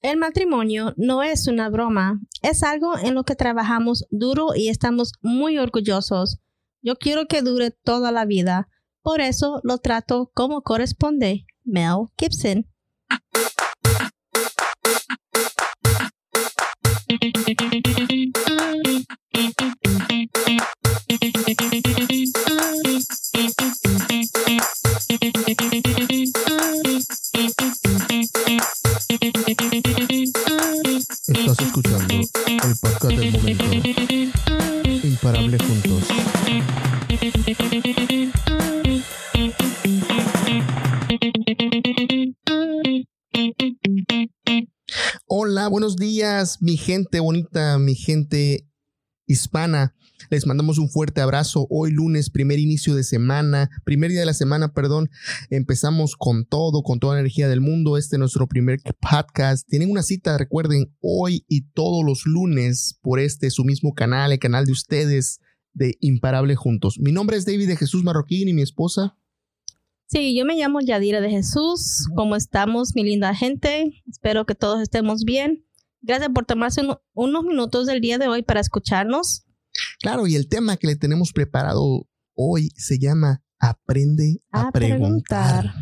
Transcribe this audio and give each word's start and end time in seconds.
El 0.00 0.16
matrimonio 0.16 0.94
no 0.96 1.22
es 1.22 1.48
una 1.48 1.68
broma, 1.68 2.20
es 2.42 2.62
algo 2.62 2.96
en 2.96 3.14
lo 3.14 3.24
que 3.24 3.34
trabajamos 3.34 4.06
duro 4.10 4.54
y 4.54 4.68
estamos 4.68 5.12
muy 5.22 5.58
orgullosos. 5.58 6.38
Yo 6.82 6.96
quiero 6.96 7.26
que 7.26 7.42
dure 7.42 7.70
toda 7.70 8.12
la 8.12 8.24
vida, 8.24 8.68
por 9.02 9.20
eso 9.20 9.60
lo 9.64 9.78
trato 9.78 10.30
como 10.34 10.62
corresponde. 10.62 11.44
Mel 11.64 12.06
Gibson. 12.16 12.66
Escuchando 31.88 32.14
el 32.14 32.76
podcast 32.80 33.16
del 33.16 33.32
momento. 33.32 33.64
Imparable 35.06 35.58
juntos. 35.58 36.04
Hola, 45.26 45.68
buenos 45.68 45.96
días, 45.96 46.60
mi 46.60 46.76
gente 46.76 47.20
bonita, 47.20 47.78
mi 47.78 47.94
gente 47.94 48.66
hispana. 49.26 49.94
Les 50.30 50.46
mandamos 50.46 50.78
un 50.78 50.90
fuerte 50.90 51.22
abrazo. 51.22 51.66
Hoy 51.70 51.90
lunes, 51.90 52.28
primer 52.28 52.58
inicio 52.58 52.94
de 52.94 53.02
semana, 53.02 53.70
primer 53.84 54.10
día 54.10 54.20
de 54.20 54.26
la 54.26 54.34
semana, 54.34 54.74
perdón. 54.74 55.08
Empezamos 55.48 56.16
con 56.16 56.44
todo, 56.44 56.82
con 56.82 57.00
toda 57.00 57.14
la 57.14 57.20
energía 57.20 57.48
del 57.48 57.62
mundo. 57.62 57.96
Este 57.96 58.16
es 58.16 58.20
nuestro 58.20 58.46
primer 58.46 58.80
podcast. 59.00 59.66
Tienen 59.66 59.90
una 59.90 60.02
cita, 60.02 60.36
recuerden, 60.36 60.94
hoy 61.00 61.44
y 61.48 61.70
todos 61.70 62.04
los 62.04 62.26
lunes 62.26 62.98
por 63.00 63.20
este 63.20 63.50
su 63.50 63.64
mismo 63.64 63.94
canal, 63.94 64.32
el 64.32 64.38
canal 64.38 64.66
de 64.66 64.72
ustedes 64.72 65.40
de 65.72 65.96
Imparable 66.00 66.56
Juntos. 66.56 66.98
Mi 66.98 67.12
nombre 67.12 67.38
es 67.38 67.46
David 67.46 67.68
de 67.68 67.76
Jesús 67.76 68.04
Marroquín 68.04 68.48
y 68.48 68.52
mi 68.52 68.62
esposa. 68.62 69.16
Sí, 70.08 70.36
yo 70.36 70.44
me 70.44 70.56
llamo 70.56 70.80
Yadira 70.80 71.20
de 71.22 71.30
Jesús. 71.30 72.06
¿Cómo 72.14 72.36
estamos, 72.36 72.94
mi 72.94 73.02
linda 73.02 73.34
gente? 73.34 74.02
Espero 74.06 74.44
que 74.44 74.54
todos 74.54 74.82
estemos 74.82 75.24
bien. 75.24 75.64
Gracias 76.02 76.30
por 76.34 76.44
tomarse 76.44 76.82
unos 77.14 77.44
minutos 77.44 77.86
del 77.86 78.00
día 78.00 78.18
de 78.18 78.28
hoy 78.28 78.42
para 78.42 78.60
escucharnos. 78.60 79.47
Claro, 80.00 80.26
y 80.26 80.36
el 80.36 80.48
tema 80.48 80.76
que 80.76 80.86
le 80.86 80.96
tenemos 80.96 81.32
preparado 81.32 82.06
hoy 82.34 82.70
se 82.76 82.98
llama 82.98 83.42
Aprende 83.58 84.40
a, 84.52 84.70
preguntar. 84.70 85.74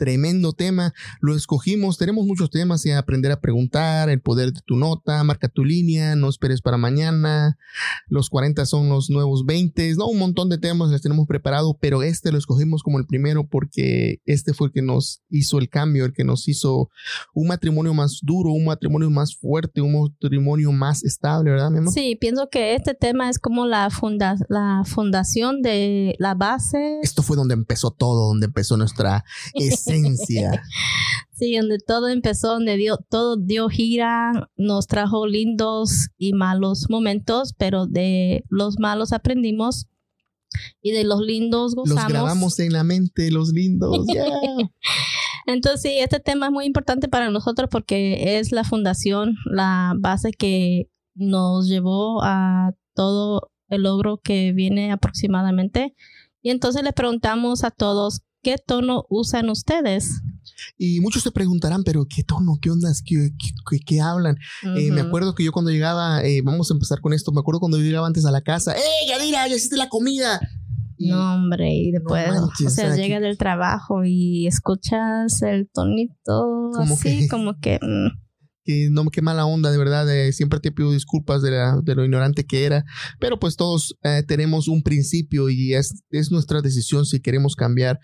Tremendo 0.00 0.54
tema, 0.54 0.94
lo 1.20 1.36
escogimos, 1.36 1.98
tenemos 1.98 2.24
muchos 2.24 2.48
temas, 2.48 2.86
y 2.86 2.90
aprender 2.90 3.32
a 3.32 3.40
preguntar, 3.42 4.08
el 4.08 4.22
poder 4.22 4.50
de 4.54 4.62
tu 4.64 4.76
nota, 4.76 5.22
marca 5.24 5.48
tu 5.48 5.62
línea, 5.62 6.16
no 6.16 6.30
esperes 6.30 6.62
para 6.62 6.78
mañana, 6.78 7.58
los 8.08 8.30
40 8.30 8.64
son 8.64 8.88
los 8.88 9.10
nuevos 9.10 9.44
20, 9.44 9.96
no, 9.96 10.06
un 10.06 10.18
montón 10.18 10.48
de 10.48 10.56
temas 10.56 10.88
les 10.88 11.02
tenemos 11.02 11.26
preparado, 11.26 11.76
pero 11.78 12.02
este 12.02 12.32
lo 12.32 12.38
escogimos 12.38 12.82
como 12.82 12.98
el 12.98 13.04
primero 13.04 13.46
porque 13.46 14.22
este 14.24 14.54
fue 14.54 14.68
el 14.68 14.72
que 14.72 14.80
nos 14.80 15.20
hizo 15.28 15.58
el 15.58 15.68
cambio, 15.68 16.06
el 16.06 16.14
que 16.14 16.24
nos 16.24 16.48
hizo 16.48 16.88
un 17.34 17.48
matrimonio 17.48 17.92
más 17.92 18.20
duro, 18.22 18.52
un 18.52 18.64
matrimonio 18.64 19.10
más 19.10 19.36
fuerte, 19.36 19.82
un 19.82 20.00
matrimonio 20.00 20.72
más 20.72 21.04
estable, 21.04 21.50
¿verdad, 21.50 21.70
mi 21.70 21.78
amor? 21.78 21.92
Sí, 21.92 22.16
pienso 22.18 22.48
que 22.48 22.74
este 22.74 22.94
tema 22.94 23.28
es 23.28 23.38
como 23.38 23.66
la, 23.66 23.90
funda 23.90 24.36
la 24.48 24.82
fundación 24.86 25.60
de 25.60 26.16
la 26.18 26.34
base. 26.34 27.00
Esto 27.02 27.22
fue 27.22 27.36
donde 27.36 27.52
empezó 27.52 27.90
todo, 27.90 28.28
donde 28.28 28.46
empezó 28.46 28.78
nuestra 28.78 29.24
Sí, 31.32 31.56
donde 31.56 31.78
todo 31.78 32.08
empezó, 32.08 32.48
donde 32.48 32.76
dio, 32.76 32.98
todo 33.08 33.38
dio 33.38 33.70
gira, 33.70 34.50
nos 34.56 34.86
trajo 34.86 35.26
lindos 35.26 36.08
y 36.18 36.34
malos 36.34 36.90
momentos, 36.90 37.54
pero 37.56 37.86
de 37.86 38.44
los 38.50 38.78
malos 38.78 39.14
aprendimos 39.14 39.86
y 40.82 40.90
de 40.90 41.04
los 41.04 41.20
lindos 41.20 41.74
gozamos. 41.74 42.02
Los 42.02 42.12
grabamos 42.12 42.58
en 42.60 42.74
la 42.74 42.84
mente, 42.84 43.30
los 43.30 43.52
lindos. 43.52 44.06
Entonces, 45.46 45.80
sí, 45.80 45.98
este 45.98 46.20
tema 46.20 46.46
es 46.46 46.52
muy 46.52 46.66
importante 46.66 47.08
para 47.08 47.30
nosotros 47.30 47.70
porque 47.70 48.38
es 48.38 48.52
la 48.52 48.64
fundación, 48.64 49.36
la 49.46 49.94
base 49.98 50.32
que 50.32 50.90
nos 51.14 51.68
llevó 51.68 52.22
a 52.22 52.72
todo 52.94 53.50
el 53.68 53.82
logro 53.82 54.18
que 54.18 54.52
viene 54.52 54.92
aproximadamente. 54.92 55.94
Y 56.42 56.50
entonces 56.50 56.82
le 56.82 56.92
preguntamos 56.92 57.64
a 57.64 57.70
todos, 57.70 58.22
¿qué 58.42 58.56
tono 58.58 59.04
usan 59.08 59.50
ustedes? 59.50 60.22
Y 60.78 61.00
muchos 61.00 61.22
se 61.22 61.30
preguntarán, 61.30 61.84
pero 61.84 62.06
¿qué 62.06 62.22
tono? 62.22 62.58
¿Qué 62.60 62.70
ondas? 62.70 63.02
¿Qué, 63.04 63.32
qué, 63.86 64.00
hablan? 64.00 64.36
Eh, 64.76 64.90
me 64.90 65.00
acuerdo 65.00 65.34
que 65.34 65.44
yo 65.44 65.52
cuando 65.52 65.70
llegaba, 65.70 66.22
eh, 66.22 66.42
vamos 66.42 66.70
a 66.70 66.74
empezar 66.74 67.00
con 67.00 67.12
esto, 67.12 67.32
me 67.32 67.40
acuerdo 67.40 67.60
cuando 67.60 67.78
yo 67.78 67.84
llegaba 67.84 68.06
antes 68.06 68.24
a 68.26 68.30
la 68.30 68.42
casa, 68.42 68.74
¡Eh, 68.76 69.08
Yadira, 69.08 69.46
ya 69.48 69.56
hiciste 69.56 69.76
la 69.76 69.88
comida! 69.88 70.40
no, 70.98 71.34
hombre, 71.34 71.72
y 71.72 71.92
después, 71.92 72.28
o 72.66 72.70
sea, 72.70 72.94
llega 72.94 73.20
del 73.20 73.38
trabajo 73.38 74.04
y 74.04 74.46
escuchas 74.46 75.40
el 75.42 75.68
tonito 75.72 76.72
así, 76.78 77.26
como 77.28 77.58
que... 77.58 77.78
Mm, 77.80 78.29
que 78.64 78.88
no 78.90 79.10
qué 79.10 79.22
mala 79.22 79.46
onda, 79.46 79.70
de 79.70 79.78
verdad, 79.78 80.06
siempre 80.32 80.60
te 80.60 80.72
pido 80.72 80.92
disculpas 80.92 81.42
de, 81.42 81.50
lo 81.50 82.04
ignorante 82.04 82.44
que 82.44 82.64
era, 82.64 82.84
pero 83.18 83.38
pues 83.38 83.56
todos 83.56 83.96
eh, 84.02 84.22
tenemos 84.26 84.68
un 84.68 84.82
principio 84.82 85.48
y 85.48 85.74
es, 85.74 86.02
es, 86.10 86.30
nuestra 86.30 86.60
decisión 86.60 87.04
si 87.04 87.20
queremos 87.20 87.56
cambiar. 87.56 87.98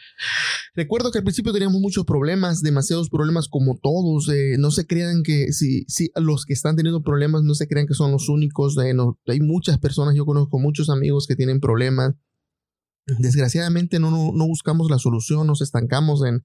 Recuerdo 0.75 1.11
que 1.11 1.19
al 1.19 1.25
principio 1.25 1.53
teníamos 1.53 1.81
muchos 1.81 2.05
problemas, 2.05 2.61
demasiados 2.63 3.09
problemas 3.09 3.49
como 3.49 3.79
todos, 3.81 4.29
eh, 4.29 4.57
no 4.59 4.71
se 4.71 4.87
crean 4.87 5.23
que 5.23 5.53
si, 5.53 5.85
si 5.89 6.11
los 6.17 6.45
que 6.45 6.55
están 6.55 6.77
teniendo 6.77 7.03
problemas 7.03 7.43
no 7.43 7.55
se 7.55 7.69
crean 7.69 7.87
que 7.87 7.95
son 7.95 8.11
los 8.11 8.29
únicos, 8.29 8.77
eh, 8.79 8.95
hay 9.27 9.41
muchas 9.41 9.79
personas, 9.79 10.15
yo 10.15 10.25
conozco 10.25 10.59
muchos 10.59 10.91
amigos 10.91 11.27
que 11.27 11.37
tienen 11.37 11.61
problemas 11.61 12.15
Desgraciadamente 13.07 14.01
no, 14.01 14.11
no, 14.11 14.47
buscamos 14.49 14.91
la 14.91 14.99
solución, 14.99 15.47
nos 15.47 15.63
estancamos 15.63 16.25
en, 16.25 16.43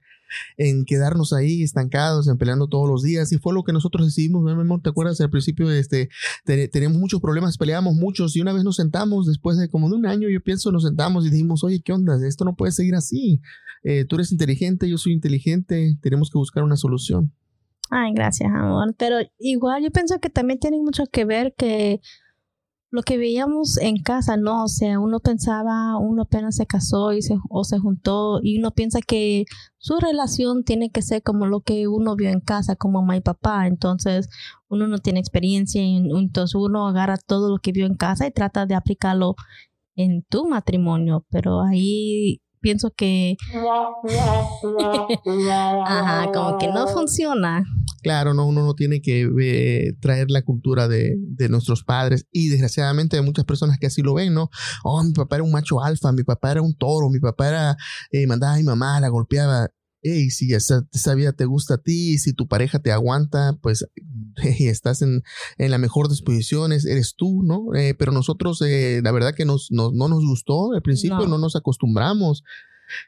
en, 0.56 0.84
quedarnos 0.84 1.32
ahí 1.32 1.64
estancados, 1.64 2.28
en 2.28 2.38
peleando 2.38 2.68
todos 2.68 2.88
los 2.88 3.02
días. 3.02 3.32
Y 3.32 3.38
fue 3.38 3.52
lo 3.52 3.64
que 3.64 3.72
nosotros 3.72 4.06
decidimos, 4.06 4.48
amor, 4.48 4.80
¿te 4.80 4.90
acuerdas? 4.90 5.20
Al 5.20 5.30
principio 5.30 5.72
este, 5.72 6.08
teníamos 6.44 6.98
muchos 6.98 7.20
problemas, 7.20 7.58
peleábamos 7.58 7.96
muchos 7.96 8.36
y 8.36 8.40
una 8.40 8.52
vez 8.52 8.62
nos 8.62 8.76
sentamos, 8.76 9.26
después 9.26 9.58
de 9.58 9.68
como 9.68 9.88
de 9.88 9.96
un 9.96 10.06
año, 10.06 10.28
yo 10.28 10.40
pienso, 10.40 10.70
nos 10.70 10.84
sentamos 10.84 11.26
y 11.26 11.30
dijimos, 11.30 11.64
oye, 11.64 11.82
¿qué 11.84 11.92
onda? 11.92 12.16
Esto 12.24 12.44
no 12.44 12.54
puede 12.54 12.70
seguir 12.70 12.94
así. 12.94 13.40
Eh, 13.82 14.04
tú 14.04 14.14
eres 14.14 14.30
inteligente, 14.30 14.88
yo 14.88 14.98
soy 14.98 15.14
inteligente, 15.14 15.98
tenemos 16.00 16.30
que 16.30 16.38
buscar 16.38 16.62
una 16.62 16.76
solución. 16.76 17.32
Ay, 17.90 18.12
gracias, 18.14 18.48
amor. 18.50 18.94
Pero 18.96 19.16
igual 19.38 19.82
yo 19.82 19.90
pienso 19.90 20.20
que 20.20 20.30
también 20.30 20.60
tiene 20.60 20.78
mucho 20.78 21.04
que 21.10 21.24
ver 21.24 21.54
que 21.58 22.00
lo 22.92 23.02
que 23.02 23.16
veíamos 23.16 23.78
en 23.78 23.96
casa, 23.96 24.36
¿no? 24.36 24.64
O 24.64 24.68
sea, 24.68 25.00
uno 25.00 25.18
pensaba, 25.18 25.96
uno 25.96 26.22
apenas 26.22 26.56
se 26.56 26.66
casó 26.66 27.14
y 27.14 27.22
se, 27.22 27.38
o 27.48 27.64
se 27.64 27.78
juntó 27.78 28.40
y 28.42 28.58
uno 28.58 28.70
piensa 28.70 29.00
que 29.00 29.46
su 29.78 29.98
relación 29.98 30.62
tiene 30.62 30.90
que 30.90 31.00
ser 31.00 31.22
como 31.22 31.46
lo 31.46 31.62
que 31.62 31.88
uno 31.88 32.14
vio 32.16 32.28
en 32.28 32.40
casa, 32.40 32.76
como 32.76 33.00
mamá 33.00 33.16
y 33.16 33.22
papá. 33.22 33.66
Entonces, 33.66 34.28
uno 34.68 34.88
no 34.88 34.98
tiene 34.98 35.20
experiencia, 35.20 35.82
entonces 35.82 36.54
uno 36.54 36.86
agarra 36.86 37.16
todo 37.16 37.48
lo 37.48 37.58
que 37.58 37.72
vio 37.72 37.86
en 37.86 37.96
casa 37.96 38.26
y 38.26 38.30
trata 38.30 38.66
de 38.66 38.74
aplicarlo 38.74 39.36
en 39.96 40.22
tu 40.24 40.46
matrimonio, 40.46 41.24
pero 41.30 41.62
ahí 41.62 42.42
pienso 42.60 42.90
que 42.90 43.36
Ajá, 45.86 46.30
como 46.30 46.58
que 46.58 46.68
no 46.68 46.86
funciona. 46.88 47.64
Claro, 48.02 48.34
no, 48.34 48.46
uno 48.46 48.64
no 48.64 48.74
tiene 48.74 49.00
que 49.00 49.28
eh, 49.40 49.92
traer 50.00 50.30
la 50.30 50.42
cultura 50.42 50.88
de, 50.88 51.14
de, 51.18 51.48
nuestros 51.48 51.84
padres 51.84 52.26
y 52.32 52.48
desgraciadamente 52.48 53.16
hay 53.16 53.22
muchas 53.22 53.44
personas 53.44 53.78
que 53.78 53.86
así 53.86 54.02
lo 54.02 54.14
ven, 54.14 54.34
¿no? 54.34 54.50
Oh, 54.82 55.02
mi 55.04 55.12
papá 55.12 55.36
era 55.36 55.44
un 55.44 55.52
macho 55.52 55.82
alfa, 55.82 56.12
mi 56.12 56.24
papá 56.24 56.52
era 56.52 56.62
un 56.62 56.74
toro, 56.74 57.10
mi 57.10 57.20
papá 57.20 57.48
era, 57.48 57.76
eh, 58.10 58.26
mandaba 58.26 58.54
a 58.54 58.56
mi 58.56 58.64
mamá, 58.64 59.00
la 59.00 59.08
golpeaba. 59.08 59.68
Hey, 60.04 60.30
si 60.30 60.52
esa, 60.52 60.82
esa, 60.92 61.14
vida 61.14 61.32
te 61.32 61.44
gusta 61.44 61.74
a 61.74 61.78
ti, 61.78 62.18
si 62.18 62.32
tu 62.32 62.48
pareja 62.48 62.80
te 62.80 62.90
aguanta, 62.90 63.56
pues 63.62 63.86
hey, 64.36 64.66
estás 64.66 65.00
en, 65.00 65.22
en 65.58 65.70
la 65.70 65.78
mejor 65.78 66.08
disposición, 66.08 66.72
eres 66.72 67.14
tú, 67.16 67.44
¿no? 67.44 67.72
Eh, 67.76 67.94
pero 67.94 68.10
nosotros, 68.10 68.60
eh, 68.62 69.00
la 69.04 69.12
verdad 69.12 69.32
que 69.32 69.44
nos, 69.44 69.68
no 69.70 69.92
nos 69.92 70.24
gustó, 70.24 70.72
al 70.72 70.82
principio 70.82 71.28
no, 71.28 71.38
nos 71.38 71.54
acostumbramos. 71.54 72.42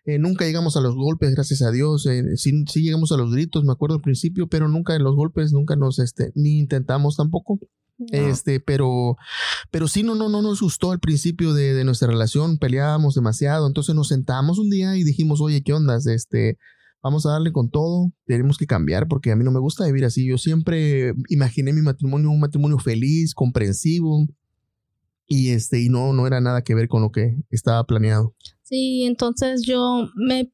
Eh, 0.05 0.19
nunca 0.19 0.45
llegamos 0.45 0.77
a 0.77 0.81
los 0.81 0.95
golpes, 0.95 1.35
gracias 1.35 1.63
a 1.63 1.71
Dios. 1.71 2.07
Eh, 2.07 2.37
sí, 2.37 2.65
sí, 2.67 2.83
llegamos 2.83 3.13
a 3.13 3.17
los 3.17 3.33
gritos, 3.33 3.65
me 3.65 3.73
acuerdo 3.73 3.97
al 3.97 4.03
principio, 4.03 4.49
pero 4.49 4.69
nunca 4.69 4.95
en 4.95 5.05
los 5.05 5.17
golpes, 5.17 5.53
nunca 5.53 5.77
nos, 5.77 5.99
este, 5.99 6.33
ni 6.35 6.59
intentamos 6.59 7.17
tampoco. 7.17 7.59
Este, 8.11 8.59
pero, 8.59 9.17
pero 9.71 9.87
sí, 9.87 10.03
no, 10.03 10.17
no, 10.17 10.29
no 10.29 10.43
nos 10.43 10.61
gustó 10.61 10.91
al 10.91 10.99
principio 10.99 11.55
de, 11.55 11.75
de, 11.75 11.85
nuestra 11.85 12.09
relación, 12.09 12.59
peleábamos 12.59 13.15
demasiado. 13.15 13.67
Entonces 13.67 13.95
nos 13.95 14.09
sentamos 14.09 14.59
un 14.59 14.69
día 14.69 14.97
y 14.97 15.05
dijimos, 15.05 15.41
oye, 15.41 15.63
¿qué 15.63 15.73
onda? 15.73 15.97
Este, 16.05 16.59
vamos 17.05 17.27
a 17.27 17.33
darle 17.33 17.53
con 17.53 17.71
todo, 17.71 18.13
tenemos 18.25 18.57
que 18.57 18.67
cambiar 18.67 19.07
porque 19.09 19.31
a 19.31 19.37
mí 19.37 19.45
no 19.45 19.53
me 19.53 19.61
gusta 19.61 19.85
vivir 19.85 20.07
así. 20.07 20.27
Yo 20.27 20.39
siempre 20.39 21.13
imaginé 21.29 21.73
mi 21.75 21.83
matrimonio 21.83 22.31
un 22.31 22.41
matrimonio 22.41 22.79
feliz, 22.79 23.35
comprensivo 23.35 24.27
y 25.27 25.51
este 25.51 25.81
y 25.81 25.89
no 25.91 26.13
no 26.13 26.27
era 26.27 26.41
nada 26.41 26.63
que 26.63 26.75
ver 26.75 26.89
con 26.89 27.03
lo 27.03 27.13
que 27.13 27.37
estaba 27.51 27.85
planeado. 27.85 28.35
Sí, 28.65 29.05
entonces 29.05 29.63
yo 29.63 30.09
me 30.17 30.51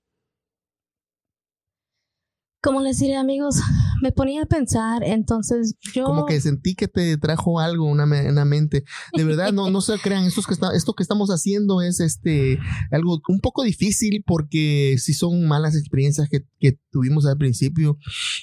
como 2.62 2.81
les 2.81 2.99
diré 2.99 3.17
amigos, 3.17 3.57
me 4.03 4.12
ponía 4.12 4.43
a 4.43 4.47
pensar, 4.47 5.03
entonces 5.03 5.77
yo... 5.95 6.05
Como 6.05 6.27
que 6.27 6.41
sentí 6.41 6.75
que 6.75 6.89
te 6.89 7.17
trajo 7.17 7.59
algo 7.59 7.87
una, 7.87 8.05
una 8.05 8.45
mente. 8.45 8.85
De 9.17 9.25
verdad, 9.25 9.53
no, 9.53 9.71
no 9.71 9.81
se 9.81 9.99
crean, 10.03 10.25
esto 10.25 10.43
que, 10.43 10.55
está, 10.55 10.75
esto 10.75 10.95
que 10.95 11.03
estamos 11.03 11.31
haciendo 11.31 11.81
es 11.81 12.01
este 12.01 12.59
algo 12.91 13.21
un 13.29 13.41
poco 13.41 13.62
difícil 13.62 14.23
porque 14.27 14.97
si 14.99 15.15
son 15.15 15.47
malas 15.49 15.77
experiencias 15.77 16.29
que, 16.29 16.41
que 16.59 16.79
tuvimos 16.91 17.27
al 17.27 17.39
principio. 17.39 17.99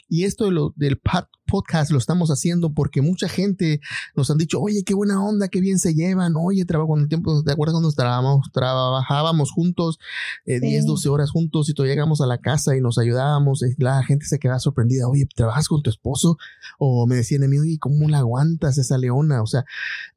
Y 0.08 0.24
esto 0.24 0.46
de 0.46 0.52
lo, 0.52 0.74
del 0.76 1.00
podcast 1.48 1.92
lo 1.92 1.98
estamos 1.98 2.30
haciendo 2.30 2.74
porque 2.74 3.02
mucha 3.02 3.28
gente 3.28 3.82
nos 4.16 4.30
han 4.30 4.38
dicho, 4.38 4.62
oye, 4.62 4.84
qué 4.86 4.94
buena 4.94 5.24
onda, 5.24 5.48
qué 5.48 5.62
bien 5.62 5.80
se 5.80 5.94
llevan, 5.94 6.34
oye, 6.36 6.66
trabajo 6.66 6.90
con 6.90 7.02
el 7.02 7.08
tiempo, 7.08 7.44
¿te 7.44 7.52
acuerdas 7.52 7.74
cuando 7.74 7.92
trabajábamos, 7.92 8.52
trabajábamos 8.52 9.52
juntos, 9.52 9.98
eh, 10.46 10.60
10, 10.60 10.86
12 10.86 11.10
horas 11.10 11.32
juntos 11.32 11.70
y 11.70 11.74
todavía 11.74 11.96
llegamos 11.96 12.22
a 12.22 12.28
la 12.28 12.38
casa 12.38 12.76
y 12.76 12.82
nos 12.82 12.98
ayudábamos? 12.98 13.62
La 13.78 14.04
gente 14.04 14.26
se 14.26 14.38
queda 14.38 14.60
sorprendida, 14.60 15.08
oye, 15.08 15.28
¿trabajas 15.36 15.68
con 15.68 15.82
tu 15.82 15.90
esposo? 15.90 16.38
O 16.78 17.08
me 17.08 17.16
decían 17.16 17.44
a 17.44 17.48
mí, 17.48 17.58
oye, 17.58 17.78
¿cómo 17.80 18.08
la 18.10 18.20
aguantas 18.20 18.78
esa 18.78 18.98
leona? 18.98 19.42
O 19.42 19.48
sea, 19.48 19.62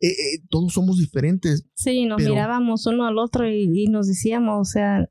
eh, 0.00 0.08
eh, 0.08 0.42
todos 0.50 0.74
somos 0.74 0.98
diferentes. 0.98 1.64
Sí, 1.74 2.04
nos 2.04 2.22
mirábamos 2.22 2.86
uno 2.86 3.06
al 3.06 3.18
otro 3.18 3.48
y, 3.48 3.70
y 3.72 3.86
nos 3.86 4.06
decíamos, 4.06 4.60
o 4.60 4.70
sea, 4.70 5.08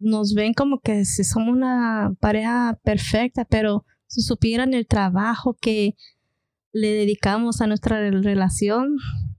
nos 0.00 0.34
ven 0.34 0.54
como 0.54 0.80
que 0.80 1.04
si 1.04 1.24
somos 1.24 1.54
una 1.54 2.14
pareja 2.20 2.78
perfecta, 2.82 3.44
pero 3.44 3.84
si 4.10 4.22
supieran 4.22 4.74
el 4.74 4.88
trabajo 4.88 5.56
que 5.60 5.94
le 6.72 6.88
dedicamos 6.88 7.60
a 7.60 7.68
nuestra 7.68 8.10
relación, 8.10 8.96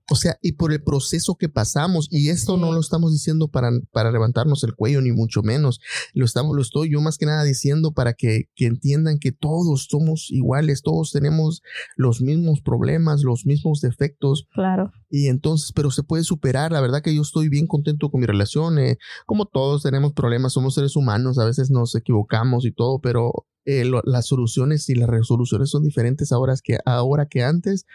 o 0.09 0.15
sea, 0.15 0.37
y 0.41 0.53
por 0.53 0.73
el 0.73 0.83
proceso 0.83 1.35
que 1.35 1.47
pasamos, 1.47 2.09
y 2.11 2.29
esto 2.29 2.57
no 2.57 2.73
lo 2.73 2.81
estamos 2.81 3.13
diciendo 3.13 3.47
para, 3.47 3.69
para 3.93 4.11
levantarnos 4.11 4.61
el 4.65 4.75
cuello, 4.75 4.99
ni 5.01 5.13
mucho 5.13 5.41
menos. 5.41 5.79
Lo, 6.13 6.25
estamos, 6.25 6.53
lo 6.53 6.61
estoy 6.61 6.91
yo 6.91 6.99
más 6.99 7.17
que 7.17 7.25
nada 7.25 7.45
diciendo 7.45 7.93
para 7.93 8.13
que, 8.13 8.49
que 8.53 8.65
entiendan 8.65 9.19
que 9.19 9.31
todos 9.31 9.87
somos 9.89 10.29
iguales, 10.29 10.81
todos 10.81 11.11
tenemos 11.11 11.61
los 11.95 12.21
mismos 12.21 12.59
problemas, 12.59 13.23
los 13.23 13.45
mismos 13.45 13.79
defectos. 13.79 14.47
Claro. 14.53 14.91
Y 15.09 15.27
entonces, 15.27 15.71
pero 15.71 15.91
se 15.91 16.03
puede 16.03 16.25
superar. 16.25 16.73
La 16.73 16.81
verdad 16.81 17.01
que 17.01 17.15
yo 17.15 17.21
estoy 17.21 17.47
bien 17.47 17.67
contento 17.67 18.11
con 18.11 18.19
mi 18.19 18.27
relación. 18.27 18.79
Eh, 18.79 18.97
como 19.25 19.45
todos 19.45 19.83
tenemos 19.83 20.11
problemas, 20.11 20.51
somos 20.51 20.75
seres 20.75 20.97
humanos, 20.97 21.39
a 21.39 21.45
veces 21.45 21.69
nos 21.71 21.95
equivocamos 21.95 22.65
y 22.65 22.73
todo, 22.73 22.99
pero 22.99 23.45
eh, 23.65 23.85
las 24.05 24.25
soluciones 24.25 24.89
y 24.89 24.95
las 24.95 25.07
resoluciones 25.07 25.69
son 25.69 25.83
diferentes 25.83 26.31
ahora 26.31 26.55
que, 26.63 26.79
ahora 26.85 27.27
que 27.27 27.43
antes. 27.43 27.85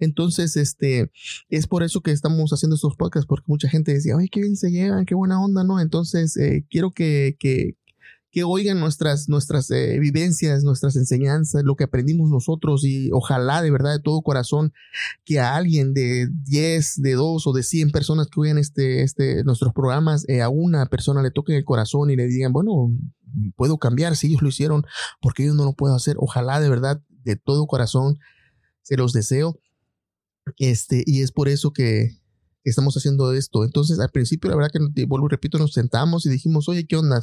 Entonces, 0.00 0.56
este, 0.56 1.12
es 1.48 1.68
por 1.68 1.84
eso 1.84 2.00
que 2.00 2.10
estamos 2.10 2.52
haciendo 2.52 2.74
estos 2.74 2.96
podcasts, 2.96 3.26
porque 3.26 3.44
mucha 3.46 3.68
gente 3.68 3.92
decía, 3.92 4.14
ay, 4.18 4.28
qué 4.28 4.40
bien 4.40 4.56
se 4.56 4.70
llevan, 4.70 5.06
qué 5.06 5.14
buena 5.14 5.40
onda, 5.40 5.62
¿no? 5.62 5.78
Entonces, 5.78 6.36
eh, 6.36 6.66
quiero 6.68 6.90
que, 6.90 7.36
que, 7.38 7.76
oigan 8.44 8.80
nuestras, 8.80 9.28
nuestras 9.28 9.70
eh, 9.70 9.98
vivencias, 10.00 10.64
nuestras 10.64 10.96
enseñanzas, 10.96 11.62
lo 11.64 11.76
que 11.76 11.84
aprendimos 11.84 12.30
nosotros 12.30 12.82
y 12.82 13.10
ojalá 13.12 13.60
de 13.60 13.70
verdad 13.70 13.92
de 13.92 14.00
todo 14.00 14.22
corazón 14.22 14.72
que 15.26 15.38
a 15.38 15.54
alguien 15.54 15.92
de 15.92 16.28
10, 16.44 17.02
de 17.02 17.12
2 17.12 17.46
o 17.46 17.52
de 17.52 17.62
100 17.62 17.90
personas 17.90 18.28
que 18.28 18.40
oigan 18.40 18.56
este, 18.56 19.02
este, 19.02 19.44
nuestros 19.44 19.74
programas, 19.74 20.24
a 20.42 20.48
una 20.48 20.86
persona 20.86 21.22
le 21.22 21.30
toque 21.30 21.56
el 21.58 21.64
corazón 21.64 22.10
y 22.10 22.16
le 22.16 22.26
digan, 22.26 22.54
bueno, 22.54 22.90
puedo 23.56 23.78
cambiar 23.78 24.16
si 24.16 24.28
ellos 24.28 24.42
lo 24.42 24.48
hicieron, 24.48 24.84
porque 25.20 25.46
yo 25.46 25.54
no 25.54 25.64
lo 25.64 25.72
puedo 25.74 25.94
hacer. 25.94 26.16
Ojalá 26.18 26.60
de 26.60 26.68
verdad, 26.68 27.02
de 27.24 27.36
todo 27.36 27.66
corazón, 27.66 28.18
se 28.82 28.96
los 28.96 29.12
deseo. 29.12 29.58
Este, 30.58 31.04
y 31.06 31.22
es 31.22 31.32
por 31.32 31.48
eso 31.48 31.72
que 31.72 32.18
estamos 32.64 32.96
haciendo 32.96 33.32
esto. 33.32 33.64
Entonces, 33.64 33.98
al 34.00 34.10
principio, 34.10 34.50
la 34.50 34.56
verdad 34.56 34.70
que, 34.72 35.04
vuelvo 35.06 35.26
y 35.26 35.30
repito, 35.30 35.58
nos 35.58 35.72
sentamos 35.72 36.26
y 36.26 36.30
dijimos, 36.30 36.68
oye, 36.68 36.86
¿qué 36.86 36.96
onda? 36.96 37.22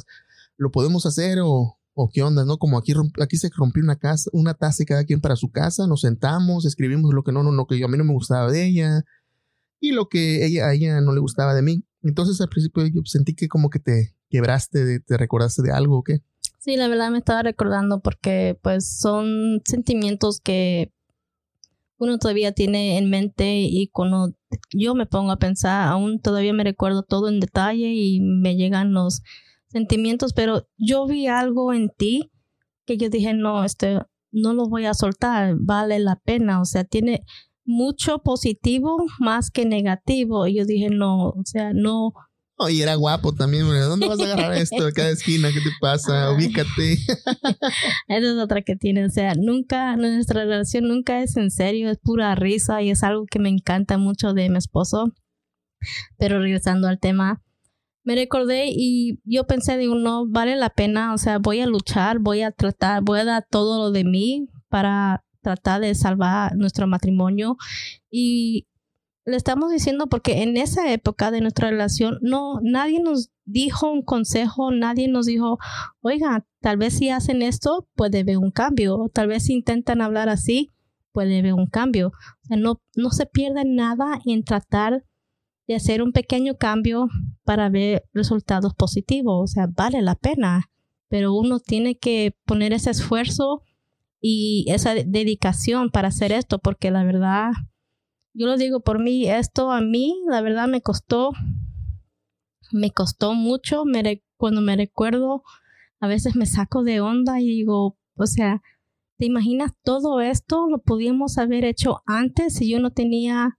¿Lo 0.56 0.70
podemos 0.70 1.06
hacer 1.06 1.38
o, 1.42 1.78
o 1.94 2.10
qué 2.12 2.22
onda? 2.22 2.44
¿No? 2.44 2.58
Como 2.58 2.78
aquí, 2.78 2.92
aquí 3.20 3.36
se 3.36 3.50
rompió 3.54 3.82
una, 3.82 3.96
casa, 3.96 4.30
una 4.32 4.54
taza 4.54 4.82
y 4.82 4.86
cada 4.86 5.04
quien 5.04 5.20
para 5.20 5.36
su 5.36 5.50
casa, 5.50 5.86
nos 5.86 6.02
sentamos, 6.02 6.64
escribimos 6.64 7.14
lo 7.14 7.22
que 7.22 7.32
no, 7.32 7.42
no, 7.42 7.52
no, 7.52 7.66
que 7.66 7.78
yo, 7.78 7.86
a 7.86 7.88
mí 7.88 7.98
no 7.98 8.04
me 8.04 8.12
gustaba 8.12 8.50
de 8.50 8.66
ella 8.66 9.04
y 9.80 9.92
lo 9.92 10.08
que 10.08 10.44
ella, 10.44 10.66
a 10.66 10.74
ella 10.74 11.00
no 11.00 11.12
le 11.12 11.20
gustaba 11.20 11.54
de 11.54 11.62
mí. 11.62 11.84
Entonces, 12.02 12.40
al 12.40 12.48
principio 12.48 12.86
yo 12.86 13.02
sentí 13.04 13.34
que 13.34 13.48
como 13.48 13.70
que 13.70 13.78
te, 13.78 14.14
quebraste, 14.30 15.00
te 15.00 15.16
recordaste 15.18 15.62
de 15.62 15.72
algo 15.72 15.98
o 15.98 16.02
qué? 16.02 16.20
Sí, 16.58 16.76
la 16.76 16.88
verdad 16.88 17.10
me 17.10 17.18
estaba 17.18 17.42
recordando 17.42 18.00
porque 18.00 18.58
pues 18.62 18.98
son 18.98 19.60
sentimientos 19.64 20.40
que 20.40 20.92
uno 21.98 22.18
todavía 22.18 22.52
tiene 22.52 22.96
en 22.96 23.10
mente 23.10 23.60
y 23.60 23.88
cuando 23.88 24.32
yo 24.72 24.94
me 24.94 25.06
pongo 25.06 25.32
a 25.32 25.38
pensar, 25.38 25.88
aún 25.88 26.20
todavía 26.20 26.52
me 26.52 26.64
recuerdo 26.64 27.02
todo 27.02 27.28
en 27.28 27.40
detalle 27.40 27.92
y 27.92 28.20
me 28.20 28.56
llegan 28.56 28.94
los 28.94 29.22
sentimientos, 29.68 30.32
pero 30.32 30.66
yo 30.78 31.06
vi 31.06 31.26
algo 31.26 31.72
en 31.74 31.90
ti 31.90 32.30
que 32.86 32.96
yo 32.96 33.10
dije, 33.10 33.34
no, 33.34 33.64
este, 33.64 34.00
no 34.32 34.54
lo 34.54 34.66
voy 34.66 34.86
a 34.86 34.94
soltar, 34.94 35.56
vale 35.58 35.98
la 35.98 36.16
pena, 36.16 36.60
o 36.60 36.64
sea, 36.64 36.84
tiene 36.84 37.22
mucho 37.64 38.18
positivo 38.18 39.04
más 39.18 39.50
que 39.50 39.64
negativo. 39.64 40.46
Y 40.46 40.56
yo 40.56 40.64
dije, 40.64 40.90
no, 40.90 41.28
o 41.28 41.42
sea, 41.44 41.72
no, 41.72 42.12
y 42.68 42.82
era 42.82 42.94
guapo 42.94 43.32
también, 43.32 43.66
¿dónde 43.66 44.08
vas 44.08 44.20
a 44.20 44.24
agarrar 44.24 44.52
esto 44.56 44.84
de 44.84 44.92
cada 44.92 45.10
esquina? 45.10 45.48
¿Qué 45.52 45.60
te 45.60 45.70
pasa? 45.80 46.32
Ubícate. 46.32 46.92
Esa 48.08 48.32
es 48.32 48.36
otra 48.36 48.62
que 48.62 48.76
tiene, 48.76 49.06
o 49.06 49.10
sea, 49.10 49.34
nunca, 49.34 49.96
nuestra 49.96 50.44
relación 50.44 50.88
nunca 50.88 51.22
es 51.22 51.36
en 51.36 51.50
serio, 51.50 51.90
es 51.90 51.98
pura 51.98 52.34
risa 52.34 52.82
y 52.82 52.90
es 52.90 53.02
algo 53.02 53.24
que 53.30 53.38
me 53.38 53.48
encanta 53.48 53.98
mucho 53.98 54.34
de 54.34 54.50
mi 54.50 54.58
esposo. 54.58 55.12
Pero 56.18 56.40
regresando 56.40 56.88
al 56.88 56.98
tema, 57.00 57.42
me 58.04 58.14
recordé 58.14 58.66
y 58.68 59.20
yo 59.24 59.46
pensé, 59.46 59.78
digo, 59.78 59.94
no, 59.94 60.26
vale 60.28 60.56
la 60.56 60.70
pena, 60.70 61.14
o 61.14 61.18
sea, 61.18 61.38
voy 61.38 61.60
a 61.60 61.66
luchar, 61.66 62.18
voy 62.18 62.42
a 62.42 62.50
tratar, 62.50 63.02
voy 63.02 63.20
a 63.20 63.24
dar 63.24 63.46
todo 63.48 63.78
lo 63.78 63.90
de 63.90 64.04
mí 64.04 64.48
para 64.68 65.24
tratar 65.42 65.80
de 65.80 65.94
salvar 65.94 66.56
nuestro 66.56 66.86
matrimonio. 66.86 67.56
Y 68.10 68.66
le 69.24 69.36
estamos 69.36 69.70
diciendo 69.70 70.08
porque 70.08 70.42
en 70.42 70.56
esa 70.56 70.92
época 70.92 71.30
de 71.30 71.40
nuestra 71.40 71.70
relación 71.70 72.18
no 72.22 72.60
nadie 72.62 73.00
nos 73.00 73.30
dijo 73.44 73.90
un 73.90 74.02
consejo, 74.02 74.70
nadie 74.70 75.08
nos 75.08 75.26
dijo, 75.26 75.58
"Oiga, 76.00 76.46
tal 76.60 76.76
vez 76.78 76.94
si 76.94 77.10
hacen 77.10 77.42
esto 77.42 77.88
puede 77.94 78.20
haber 78.20 78.38
un 78.38 78.50
cambio, 78.50 78.96
o 78.96 79.08
tal 79.08 79.28
vez 79.28 79.44
si 79.44 79.54
intentan 79.54 80.00
hablar 80.02 80.28
así 80.28 80.70
puede 81.12 81.38
haber 81.38 81.54
un 81.54 81.66
cambio." 81.66 82.08
O 82.08 82.46
sea, 82.46 82.56
no 82.56 82.80
no 82.96 83.10
se 83.10 83.26
pierde 83.26 83.64
nada 83.66 84.20
en 84.26 84.44
tratar 84.44 85.04
de 85.68 85.76
hacer 85.76 86.02
un 86.02 86.12
pequeño 86.12 86.56
cambio 86.56 87.08
para 87.44 87.68
ver 87.68 88.04
resultados 88.12 88.74
positivos, 88.74 89.34
o 89.42 89.46
sea, 89.46 89.68
vale 89.68 90.02
la 90.02 90.16
pena, 90.16 90.70
pero 91.08 91.34
uno 91.34 91.60
tiene 91.60 91.96
que 91.96 92.34
poner 92.44 92.72
ese 92.72 92.90
esfuerzo 92.90 93.62
y 94.20 94.66
esa 94.68 94.94
dedicación 94.94 95.90
para 95.90 96.08
hacer 96.08 96.32
esto 96.32 96.58
porque 96.58 96.90
la 96.90 97.04
verdad 97.04 97.52
yo 98.40 98.46
lo 98.46 98.56
digo 98.56 98.80
por 98.80 99.02
mí, 99.02 99.28
esto 99.28 99.70
a 99.70 99.82
mí, 99.82 100.18
la 100.26 100.40
verdad, 100.40 100.66
me 100.66 100.80
costó, 100.80 101.32
me 102.72 102.90
costó 102.90 103.34
mucho. 103.34 103.84
Me, 103.84 104.22
cuando 104.38 104.62
me 104.62 104.76
recuerdo, 104.76 105.42
a 106.00 106.08
veces 106.08 106.36
me 106.36 106.46
saco 106.46 106.82
de 106.82 107.02
onda 107.02 107.38
y 107.38 107.44
digo, 107.44 107.98
o 108.14 108.26
sea, 108.26 108.62
¿te 109.18 109.26
imaginas 109.26 109.72
todo 109.84 110.22
esto? 110.22 110.70
Lo 110.70 110.78
podíamos 110.78 111.36
haber 111.36 111.66
hecho 111.66 112.00
antes 112.06 112.54
si 112.54 112.70
yo 112.70 112.80
no 112.80 112.92
tenía 112.92 113.58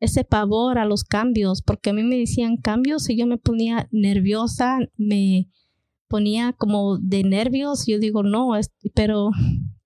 ese 0.00 0.24
pavor 0.24 0.78
a 0.78 0.84
los 0.84 1.04
cambios, 1.04 1.62
porque 1.62 1.90
a 1.90 1.92
mí 1.92 2.02
me 2.02 2.18
decían 2.18 2.56
cambios 2.56 3.08
y 3.10 3.16
yo 3.16 3.24
me 3.28 3.38
ponía 3.38 3.86
nerviosa, 3.92 4.80
me 4.96 5.48
ponía 6.08 6.52
como 6.54 6.98
de 6.98 7.22
nervios. 7.22 7.86
Yo 7.86 8.00
digo, 8.00 8.24
no, 8.24 8.56
es, 8.56 8.72
pero 8.96 9.30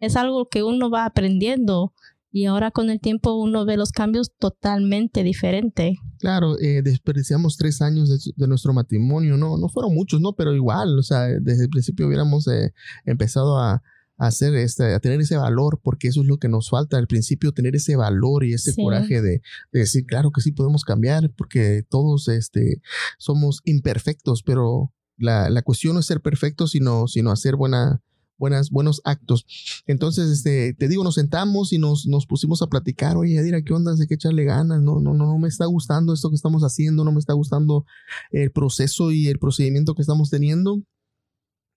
es 0.00 0.16
algo 0.16 0.48
que 0.48 0.62
uno 0.62 0.88
va 0.88 1.04
aprendiendo 1.04 1.92
y 2.32 2.46
ahora 2.46 2.70
con 2.70 2.88
el 2.88 2.98
tiempo 2.98 3.34
uno 3.34 3.66
ve 3.66 3.76
los 3.76 3.92
cambios 3.92 4.32
totalmente 4.38 5.22
diferente. 5.22 5.98
Claro, 6.18 6.58
eh, 6.58 6.80
desperdiciamos 6.82 7.58
tres 7.58 7.82
años 7.82 8.32
de, 8.34 8.48
nuestro 8.48 8.72
matrimonio, 8.72 9.36
no, 9.36 9.58
no 9.58 9.68
fueron 9.68 9.94
muchos, 9.94 10.20
¿no? 10.20 10.32
Pero 10.32 10.54
igual, 10.54 10.98
o 10.98 11.02
sea, 11.02 11.26
desde 11.26 11.64
el 11.64 11.68
principio 11.68 12.06
hubiéramos 12.06 12.48
eh, 12.48 12.72
empezado 13.04 13.58
a, 13.58 13.82
hacer 14.18 14.54
este, 14.54 14.94
a 14.94 15.00
tener 15.00 15.20
ese 15.20 15.36
valor, 15.36 15.80
porque 15.82 16.06
eso 16.06 16.20
es 16.20 16.28
lo 16.28 16.38
que 16.38 16.48
nos 16.48 16.70
falta 16.70 16.96
al 16.96 17.08
principio, 17.08 17.52
tener 17.52 17.74
ese 17.74 17.96
valor 17.96 18.44
y 18.44 18.52
ese 18.54 18.72
coraje 18.74 19.20
de, 19.20 19.42
decir, 19.72 20.06
claro 20.06 20.30
que 20.30 20.40
sí 20.40 20.52
podemos 20.52 20.84
cambiar, 20.84 21.32
porque 21.36 21.82
todos 21.88 22.28
este, 22.28 22.80
somos 23.18 23.60
imperfectos, 23.64 24.44
pero 24.44 24.92
la, 25.16 25.50
la 25.50 25.62
cuestión 25.62 25.94
no 25.94 26.00
es 26.00 26.06
ser 26.06 26.20
perfectos, 26.20 26.70
sino, 26.70 27.08
sino 27.08 27.32
hacer 27.32 27.56
buena, 27.56 28.00
buenas, 28.42 28.70
buenos 28.70 29.00
actos. 29.04 29.46
Entonces, 29.86 30.28
este, 30.28 30.74
te 30.74 30.88
digo, 30.88 31.04
nos 31.04 31.14
sentamos 31.14 31.72
y 31.72 31.78
nos, 31.78 32.08
nos 32.08 32.26
pusimos 32.26 32.60
a 32.60 32.66
platicar, 32.66 33.16
oye, 33.16 33.38
Adira, 33.38 33.62
¿qué 33.62 33.72
onda? 33.72 33.92
Hay 33.92 34.06
que 34.08 34.14
echarle 34.14 34.42
ganas, 34.42 34.82
no, 34.82 34.98
no, 34.98 35.14
no, 35.14 35.26
no 35.26 35.38
me 35.38 35.46
está 35.46 35.66
gustando 35.66 36.12
esto 36.12 36.28
que 36.28 36.34
estamos 36.34 36.64
haciendo, 36.64 37.04
no 37.04 37.12
me 37.12 37.20
está 37.20 37.34
gustando 37.34 37.86
el 38.32 38.50
proceso 38.50 39.12
y 39.12 39.28
el 39.28 39.38
procedimiento 39.38 39.94
que 39.94 40.02
estamos 40.02 40.28
teniendo. 40.28 40.82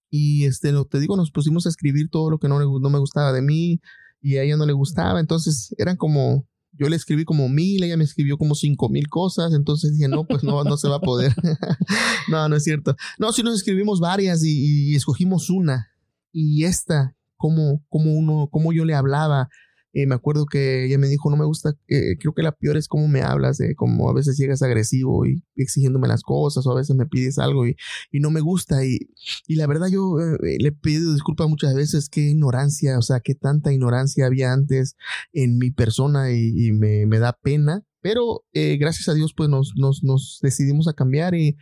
Y 0.09 0.45
este, 0.45 0.73
te 0.89 0.99
digo, 0.99 1.15
nos 1.15 1.29
pusimos 1.29 1.67
a 1.67 1.69
escribir 1.69 2.09
todo 2.09 2.31
lo 2.31 2.39
que 2.39 2.47
no, 2.47 2.59
no 2.59 2.89
me 2.89 2.97
gustaba 2.97 3.31
de 3.31 3.43
mí 3.43 3.79
y 4.19 4.37
a 4.37 4.43
ella 4.43 4.57
no 4.57 4.65
le 4.65 4.73
gustaba. 4.73 5.19
Entonces, 5.19 5.75
eran 5.77 5.97
como, 5.97 6.47
yo 6.71 6.89
le 6.89 6.95
escribí 6.95 7.25
como 7.25 7.47
mil, 7.47 7.83
ella 7.83 7.95
me 7.95 8.05
escribió 8.05 8.39
como 8.39 8.55
cinco 8.55 8.89
mil 8.89 9.07
cosas, 9.07 9.53
entonces 9.53 9.91
dije, 9.93 10.07
no, 10.07 10.25
pues 10.25 10.41
no, 10.43 10.63
no 10.63 10.77
se 10.77 10.89
va 10.89 10.95
a 10.95 11.01
poder. 11.01 11.31
no, 12.27 12.49
no 12.49 12.55
es 12.55 12.63
cierto. 12.63 12.95
No, 13.19 13.31
sí 13.33 13.43
nos 13.43 13.53
escribimos 13.53 13.99
varias 13.99 14.43
y 14.43 14.95
escogimos 14.95 15.51
una 15.51 15.91
y 16.35 16.65
esta 16.65 17.15
cómo, 17.37 17.81
cómo 17.87 18.11
uno, 18.13 18.49
cómo 18.51 18.73
yo 18.73 18.83
le 18.83 18.93
hablaba. 18.93 19.47
Eh, 19.95 20.05
me 20.07 20.15
acuerdo 20.15 20.45
que 20.45 20.85
ella 20.85 20.97
me 20.97 21.07
dijo, 21.07 21.29
no 21.29 21.37
me 21.37 21.45
gusta, 21.45 21.73
eh, 21.87 22.17
creo 22.19 22.33
que 22.33 22.43
la 22.43 22.51
peor 22.51 22.75
es 22.75 22.89
cómo 22.89 23.07
me 23.07 23.21
hablas, 23.21 23.57
de 23.57 23.75
cómo 23.75 24.09
a 24.09 24.13
veces 24.13 24.37
llegas 24.37 24.61
agresivo 24.61 25.25
y, 25.25 25.41
exigiéndome 25.55 26.09
las 26.09 26.21
cosas, 26.21 26.67
o 26.67 26.71
a 26.73 26.75
veces 26.75 26.97
me 26.97 27.05
pides 27.05 27.39
algo 27.39 27.65
y, 27.65 27.77
y 28.11 28.19
no 28.19 28.29
me 28.29 28.41
gusta. 28.41 28.85
Y, 28.85 28.99
y 29.47 29.55
la 29.55 29.67
verdad 29.67 29.87
yo 29.87 30.19
eh, 30.19 30.57
le 30.59 30.67
he 30.67 30.71
pedido 30.73 31.13
disculpas 31.13 31.47
muchas 31.47 31.73
veces, 31.75 32.09
qué 32.09 32.19
ignorancia, 32.19 32.99
o 32.99 33.01
sea, 33.01 33.21
qué 33.21 33.35
tanta 33.35 33.71
ignorancia 33.71 34.25
había 34.25 34.51
antes 34.51 34.97
en 35.31 35.57
mi 35.57 35.71
persona 35.71 36.29
y, 36.33 36.73
me, 36.73 37.05
me, 37.05 37.19
da 37.19 37.31
pena. 37.31 37.85
Pero 38.01 38.43
gracias 38.53 39.07
a 39.07 39.13
Dios, 39.13 39.33
pues 39.35 39.49
nos, 39.49 39.73
nos, 39.77 40.03
nos 40.03 40.39
decidimos 40.41 40.89
a 40.89 40.93
cambiar 40.93 41.35
y 41.35 41.55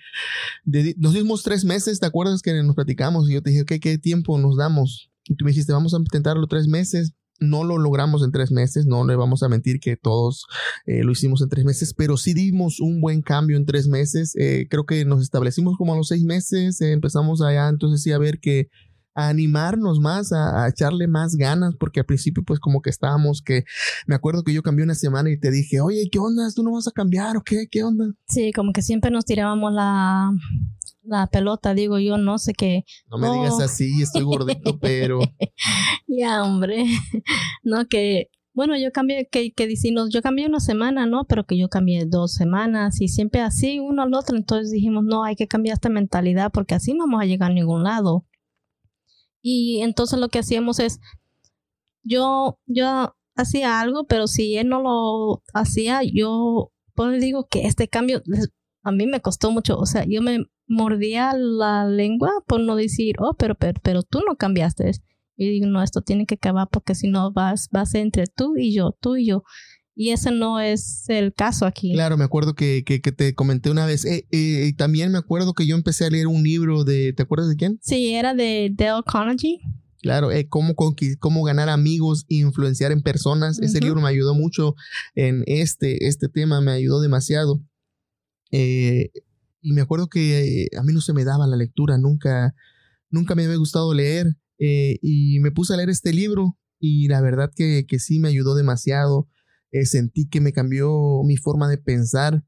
nos 0.98 1.14
dimos 1.14 1.44
tres 1.44 1.66
meses, 1.66 2.00
¿te 2.00 2.08
acuerdas 2.08 2.42
que 2.42 2.52
nos 2.64 2.76
platicamos? 2.76 3.30
Y 3.30 3.36
yo 3.36 3.44
te 3.44 3.52
dije, 3.52 3.64
¿qué, 3.66 3.80
qué 3.80 4.00
tiempo 4.00 4.40
nos 4.40 4.58
damos? 4.58 5.12
Y 5.26 5.36
tú 5.36 5.46
me 5.46 5.52
dijiste, 5.52 5.72
vamos 5.72 5.94
a 5.94 5.98
intentarlo 5.98 6.48
tres 6.48 6.68
meses 6.68 7.14
no 7.44 7.64
lo 7.64 7.78
logramos 7.78 8.24
en 8.24 8.32
tres 8.32 8.52
meses, 8.52 8.86
no 8.86 9.06
le 9.06 9.16
vamos 9.16 9.44
a 9.44 9.50
mentir 9.50 9.80
que 9.80 9.96
todos 9.96 10.46
eh, 10.86 11.04
lo 11.04 11.12
hicimos 11.12 11.42
en 11.42 11.50
tres 11.50 11.66
meses, 11.66 11.94
pero 11.94 12.18
sí 12.18 12.34
dimos 12.34 12.80
un 12.80 13.02
buen 13.02 13.22
cambio 13.22 13.58
en 13.58 13.66
tres 13.66 13.88
meses. 13.88 14.36
Eh, 14.38 14.68
creo 14.70 14.86
que 14.86 15.06
nos 15.06 15.22
establecimos 15.22 15.78
como 15.78 15.94
a 15.94 15.98
los 15.98 16.08
seis 16.08 16.24
meses, 16.24 16.82
eh, 16.82 16.92
empezamos 16.92 17.42
allá 17.42 17.70
entonces 17.70 18.02
sí 18.02 18.12
a 18.12 18.18
ver 18.18 18.40
que 18.40 18.70
a 19.16 19.30
animarnos 19.30 20.00
más, 20.00 20.32
a, 20.34 20.68
echarle 20.68 21.08
más 21.08 21.36
ganas, 21.36 21.76
porque 21.80 22.00
al 22.00 22.06
principio 22.06 22.44
pues 22.44 22.60
como 22.60 22.82
que 22.82 22.90
estábamos, 22.90 23.42
que 23.44 23.64
me 24.08 24.16
acuerdo 24.16 24.44
que 24.44 24.54
yo 24.54 24.64
cambié 24.64 24.84
una 24.84 24.96
semana 24.96 25.30
y 25.30 25.40
te 25.40 25.52
dije, 25.52 25.82
oye, 25.82 26.10
¿qué 26.12 26.18
onda? 26.18 26.50
¿Tú 26.54 26.64
no 26.64 26.72
vas 26.72 26.88
a 26.88 26.92
cambiar 26.92 27.38
o 27.38 27.44
qué? 27.44 27.68
¿Qué 27.70 27.84
onda? 27.84 28.06
Sí, 28.28 28.52
como 28.52 28.74
que 28.74 28.82
siempre 28.82 29.12
nos 29.12 29.26
tirábamos 29.26 29.72
la, 29.72 30.32
la 31.04 31.28
pelota, 31.28 31.74
digo 31.74 32.00
yo, 32.00 32.18
no 32.18 32.38
sé 32.38 32.54
qué. 32.54 32.86
No 33.10 33.18
me 33.18 33.30
digas 33.32 33.60
así, 33.60 34.02
estoy 34.02 34.24
gordito, 34.24 34.80
pero... 34.80 35.20
ya, 36.08 36.44
hombre. 36.44 36.86
no, 37.64 37.86
que, 37.88 38.30
bueno, 38.54 38.78
yo 38.78 38.92
cambié, 38.92 39.28
que, 39.30 39.52
que 39.52 39.68
decimos, 39.68 40.10
yo 40.12 40.22
cambié 40.22 40.46
una 40.46 40.60
semana, 40.60 41.06
¿no? 41.06 41.26
Pero 41.26 41.46
que 41.46 41.58
yo 41.58 41.70
cambié 41.70 42.06
dos 42.06 42.34
semanas 42.34 43.02
y 43.02 43.08
siempre 43.08 43.42
así, 43.42 43.80
uno 43.80 44.04
al 44.04 44.14
otro. 44.14 44.38
Entonces 44.38 44.72
dijimos, 44.72 45.04
no, 45.04 45.24
hay 45.24 45.36
que 45.36 45.48
cambiar 45.48 45.76
esta 45.76 45.90
mentalidad 45.90 46.52
porque 46.52 46.76
así 46.76 46.94
no 46.94 47.06
vamos 47.06 47.22
a 47.22 47.26
llegar 47.26 47.52
a 47.52 47.54
ningún 47.54 47.84
lado. 47.84 48.26
Y 49.42 49.82
entonces 49.82 50.20
lo 50.20 50.30
que 50.30 50.40
hacíamos 50.40 50.80
es, 50.80 51.00
yo, 52.04 52.60
yo 52.66 53.16
hacía 53.36 53.82
algo, 53.82 54.06
pero 54.06 54.28
si 54.28 54.58
él 54.58 54.70
no 54.70 54.82
lo 54.82 55.44
hacía, 55.54 56.02
yo 56.04 56.72
pues 56.96 57.20
digo 57.20 57.48
que 57.50 57.66
este 57.66 57.88
cambio 57.88 58.22
a 58.84 58.92
mí 58.92 59.08
me 59.08 59.22
costó 59.22 59.52
mucho, 59.52 59.78
o 59.78 59.86
sea, 59.86 60.06
yo 60.08 60.22
me 60.22 60.46
mordía 60.68 61.34
la 61.36 61.86
lengua 61.86 62.32
por 62.48 62.60
no 62.60 62.76
decir, 62.76 63.16
oh, 63.20 63.36
pero, 63.38 63.56
pero, 63.56 63.80
pero 63.82 64.04
tú 64.04 64.22
no 64.28 64.36
cambiaste. 64.36 64.92
Y 65.36 65.50
digo, 65.50 65.68
no, 65.68 65.82
esto 65.82 66.02
tiene 66.02 66.26
que 66.26 66.36
acabar 66.36 66.68
porque 66.72 66.96
si 66.96 67.08
no 67.08 67.32
vas, 67.32 67.70
vas 67.72 67.96
entre 67.96 68.28
tú 68.28 68.56
y 68.58 68.74
yo, 68.74 68.96
tú 69.00 69.16
y 69.16 69.26
yo. 69.26 69.44
Y 69.96 70.10
ese 70.10 70.32
no 70.32 70.60
es 70.60 71.08
el 71.08 71.34
caso 71.34 71.66
aquí. 71.66 71.94
Claro, 71.94 72.18
me 72.18 72.24
acuerdo 72.24 72.56
que, 72.56 72.84
que, 72.84 73.00
te 73.00 73.36
comenté 73.36 73.70
una 73.70 73.86
vez. 73.86 74.06
Eh, 74.06 74.28
eh, 74.32 74.66
y 74.68 74.74
también 74.74 75.12
me 75.12 75.20
acuerdo 75.20 75.54
que 75.54 75.68
yo 75.68 75.76
empecé 75.76 76.06
a 76.06 76.10
leer 76.10 76.28
un 76.28 76.42
libro 76.42 76.84
de, 76.84 77.14
¿te 77.14 77.24
acuerdas 77.24 77.50
de 77.50 77.56
quién? 77.56 77.80
Sí, 77.82 78.14
era 78.14 78.34
de 78.34 78.72
Dale 78.74 79.04
Carnegie. 79.06 79.60
Claro, 80.04 80.32
eh, 80.32 80.50
cómo, 80.50 80.76
cómo 80.76 81.44
ganar 81.44 81.70
amigos 81.70 82.26
influenciar 82.28 82.92
en 82.92 83.02
personas. 83.02 83.60
Ese 83.60 83.80
libro 83.80 84.02
me 84.02 84.10
ayudó 84.10 84.36
mucho 84.36 84.76
en 85.16 85.44
este, 85.48 86.08
este 86.08 86.28
tema, 86.28 86.60
me 86.60 86.72
ayudó 86.72 87.00
demasiado. 87.00 87.62
Eh, 88.52 89.12
y 89.64 89.72
me 89.72 89.82
acuerdo 89.82 90.08
que 90.08 90.68
a 90.78 90.84
mí 90.84 90.94
no 90.94 91.02
se 91.02 91.14
me 91.14 91.24
daba 91.24 91.48
la 91.48 91.56
lectura, 91.56 91.98
nunca, 91.98 92.54
nunca 93.10 93.34
me 93.34 93.46
había 93.46 93.58
gustado 93.58 93.94
leer. 93.94 94.28
Eh, 94.60 95.00
y 95.02 95.40
me 95.40 95.52
puse 95.52 95.74
a 95.74 95.78
leer 95.78 95.90
este 95.90 96.14
libro 96.14 96.58
y 96.80 97.08
la 97.08 97.22
verdad 97.22 97.50
que, 97.56 97.86
que 97.88 97.98
sí 97.98 98.20
me 98.20 98.28
ayudó 98.28 98.56
demasiado. 98.56 99.28
Eh, 99.72 99.86
sentí 99.86 100.28
que 100.30 100.42
me 100.42 100.54
cambió 100.54 101.24
mi 101.26 101.38
forma 101.38 101.68
de 101.68 101.78
pensar 101.78 102.44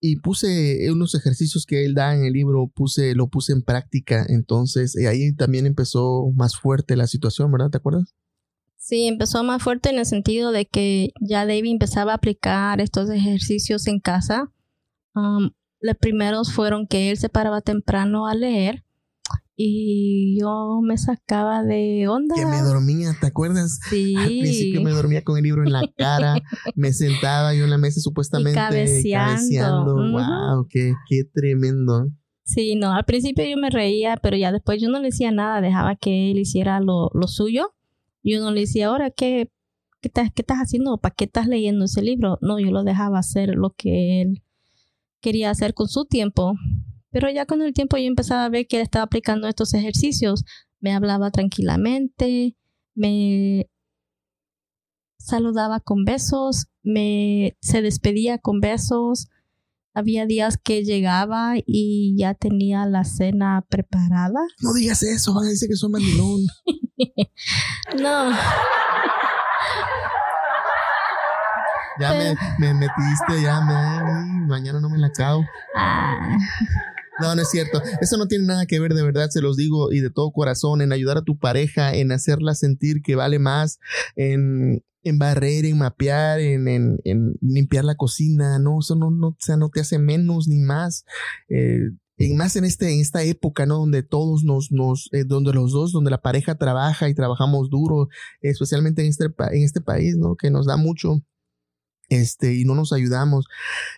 y 0.00 0.16
puse 0.16 0.90
unos 0.90 1.14
ejercicios 1.14 1.64
que 1.66 1.84
él 1.84 1.94
da 1.94 2.14
en 2.14 2.24
el 2.24 2.32
libro, 2.32 2.70
puse, 2.74 3.14
lo 3.14 3.28
puse 3.28 3.52
en 3.52 3.62
práctica. 3.62 4.26
Entonces 4.28 4.96
eh, 4.96 5.08
ahí 5.08 5.34
también 5.34 5.66
empezó 5.66 6.30
más 6.34 6.56
fuerte 6.56 6.96
la 6.96 7.06
situación, 7.06 7.52
¿verdad? 7.52 7.70
¿Te 7.70 7.78
acuerdas? 7.78 8.14
Sí, 8.76 9.06
empezó 9.06 9.42
más 9.44 9.62
fuerte 9.62 9.90
en 9.90 9.98
el 9.98 10.06
sentido 10.06 10.52
de 10.52 10.66
que 10.66 11.12
ya 11.20 11.46
David 11.46 11.72
empezaba 11.72 12.12
a 12.12 12.16
aplicar 12.16 12.80
estos 12.80 13.08
ejercicios 13.08 13.86
en 13.86 14.00
casa. 14.00 14.52
Um, 15.14 15.52
los 15.84 15.96
primeros 15.96 16.50
fueron 16.50 16.86
que 16.86 17.10
él 17.10 17.18
se 17.18 17.28
paraba 17.28 17.60
temprano 17.60 18.26
a 18.26 18.34
leer 18.34 18.84
y 19.54 20.40
yo 20.40 20.80
me 20.82 20.96
sacaba 20.96 21.62
de 21.62 22.08
onda. 22.08 22.34
Que 22.34 22.46
me 22.46 22.62
dormía, 22.62 23.14
¿te 23.20 23.26
acuerdas? 23.26 23.80
Sí. 23.90 24.16
Al 24.18 24.28
principio 24.28 24.80
me 24.80 24.92
dormía 24.92 25.22
con 25.22 25.36
el 25.36 25.42
libro 25.42 25.62
en 25.62 25.72
la 25.72 25.82
cara, 25.94 26.36
me 26.74 26.94
sentaba 26.94 27.54
yo 27.54 27.64
en 27.64 27.70
la 27.70 27.76
mesa 27.76 28.00
supuestamente 28.00 28.58
cabeceando. 28.58 29.94
Wow, 29.94 30.66
qué, 30.70 30.94
qué 31.06 31.24
tremendo. 31.34 32.08
Sí, 32.46 32.76
no, 32.76 32.92
al 32.92 33.04
principio 33.04 33.44
yo 33.44 33.56
me 33.56 33.70
reía, 33.70 34.18
pero 34.22 34.36
ya 34.36 34.52
después 34.52 34.80
yo 34.80 34.88
no 34.88 34.98
le 35.00 35.06
decía 35.06 35.32
nada, 35.32 35.60
dejaba 35.60 35.96
que 35.96 36.30
él 36.30 36.38
hiciera 36.38 36.80
lo, 36.80 37.10
lo 37.12 37.26
suyo. 37.26 37.74
Yo 38.22 38.40
no 38.40 38.52
le 38.52 38.60
decía, 38.60 38.88
ahora, 38.88 39.10
¿qué, 39.10 39.50
qué, 40.00 40.08
estás, 40.08 40.30
qué 40.34 40.42
estás 40.42 40.58
haciendo? 40.58 40.96
¿Para 40.96 41.14
qué 41.14 41.24
estás 41.24 41.46
leyendo 41.46 41.84
ese 41.84 42.02
libro? 42.02 42.38
No, 42.40 42.58
yo 42.58 42.70
lo 42.70 42.84
dejaba 42.84 43.18
hacer 43.18 43.50
lo 43.54 43.74
que 43.76 44.22
él 44.22 44.43
quería 45.24 45.48
hacer 45.48 45.72
con 45.72 45.88
su 45.88 46.04
tiempo. 46.04 46.54
Pero 47.10 47.30
ya 47.30 47.46
con 47.46 47.62
el 47.62 47.72
tiempo 47.72 47.96
yo 47.96 48.04
empezaba 48.04 48.44
a 48.44 48.50
ver 48.50 48.66
que 48.66 48.76
él 48.76 48.82
estaba 48.82 49.04
aplicando 49.04 49.48
estos 49.48 49.72
ejercicios. 49.72 50.44
Me 50.80 50.92
hablaba 50.92 51.30
tranquilamente, 51.30 52.58
me 52.94 53.70
saludaba 55.18 55.80
con 55.80 56.04
besos, 56.04 56.66
me 56.82 57.56
se 57.62 57.80
despedía 57.80 58.36
con 58.36 58.60
besos. 58.60 59.28
Había 59.94 60.26
días 60.26 60.58
que 60.62 60.84
llegaba 60.84 61.54
y 61.64 62.14
ya 62.18 62.34
tenía 62.34 62.84
la 62.84 63.04
cena 63.04 63.64
preparada. 63.70 64.40
No 64.60 64.74
digas 64.74 65.02
eso, 65.04 65.32
van 65.32 65.46
a 65.46 65.50
decir 65.50 65.70
que 65.70 65.76
son 65.76 65.92
mandilón. 65.92 66.40
no. 67.98 68.30
Ya 72.00 72.12
me, 72.12 72.34
me, 72.58 72.74
metiste, 72.74 73.42
ya 73.42 73.60
me, 73.60 74.46
mañana 74.46 74.80
no 74.80 74.90
me 74.90 74.98
la 74.98 75.10
cago. 75.10 75.44
Ah. 75.76 76.36
No, 77.20 77.34
no 77.34 77.42
es 77.42 77.50
cierto. 77.50 77.80
Eso 78.00 78.16
no 78.16 78.26
tiene 78.26 78.46
nada 78.46 78.66
que 78.66 78.80
ver, 78.80 78.94
de 78.94 79.02
verdad, 79.02 79.28
se 79.30 79.40
los 79.40 79.56
digo 79.56 79.92
y 79.92 80.00
de 80.00 80.10
todo 80.10 80.32
corazón, 80.32 80.82
en 80.82 80.92
ayudar 80.92 81.18
a 81.18 81.22
tu 81.22 81.38
pareja, 81.38 81.94
en 81.94 82.10
hacerla 82.12 82.54
sentir 82.54 83.02
que 83.02 83.14
vale 83.14 83.38
más, 83.38 83.78
en, 84.16 84.82
en 85.04 85.18
barrer, 85.18 85.64
en 85.64 85.78
mapear, 85.78 86.40
en, 86.40 86.66
en, 86.66 86.98
en, 87.04 87.34
limpiar 87.40 87.84
la 87.84 87.94
cocina. 87.94 88.58
No, 88.58 88.80
eso 88.80 88.96
no, 88.96 89.10
no, 89.10 89.28
o 89.28 89.36
sea, 89.38 89.56
no 89.56 89.68
te 89.68 89.80
hace 89.80 89.98
menos 89.98 90.48
ni 90.48 90.58
más. 90.58 91.04
Eh, 91.48 91.90
y 92.16 92.32
más 92.34 92.54
en 92.54 92.64
este 92.64 92.92
en 92.92 93.00
esta 93.00 93.24
época 93.24 93.66
no 93.66 93.78
donde 93.78 94.04
todos 94.04 94.44
nos 94.44 94.70
nos 94.70 95.08
eh, 95.12 95.24
donde 95.24 95.52
los 95.52 95.72
dos 95.72 95.90
donde 95.90 96.12
la 96.12 96.22
pareja 96.22 96.54
trabaja 96.54 97.08
y 97.08 97.14
trabajamos 97.14 97.70
duro 97.70 98.06
especialmente 98.40 99.02
en 99.02 99.08
este 99.08 99.24
en 99.24 99.64
este 99.64 99.80
país 99.80 100.16
no 100.16 100.36
que 100.36 100.48
nos 100.48 100.66
da 100.66 100.76
mucho 100.76 101.24
este, 102.08 102.54
y 102.54 102.64
no 102.64 102.74
nos 102.74 102.92
ayudamos. 102.92 103.46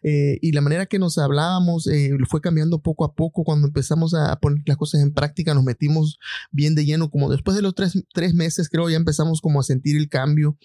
Eh, 0.02 0.38
y 0.40 0.52
la 0.52 0.60
manera 0.60 0.86
que 0.86 0.98
nos 0.98 1.18
hablábamos 1.18 1.86
eh, 1.86 2.10
fue 2.28 2.40
cambiando 2.40 2.80
poco 2.80 3.04
a 3.04 3.14
poco. 3.14 3.44
Cuando 3.44 3.66
empezamos 3.66 4.14
a 4.14 4.36
poner 4.36 4.62
las 4.66 4.76
cosas 4.76 5.02
en 5.02 5.12
práctica, 5.12 5.54
nos 5.54 5.64
metimos 5.64 6.18
bien 6.50 6.74
de 6.74 6.84
lleno. 6.84 7.10
Como 7.10 7.30
después 7.30 7.56
de 7.56 7.62
los 7.62 7.74
tres, 7.74 8.02
tres 8.12 8.34
meses, 8.34 8.68
creo, 8.68 8.88
ya 8.88 8.96
empezamos 8.96 9.40
como 9.40 9.60
a 9.60 9.64
sentir 9.64 9.96
el 9.96 10.08
cambio. 10.08 10.56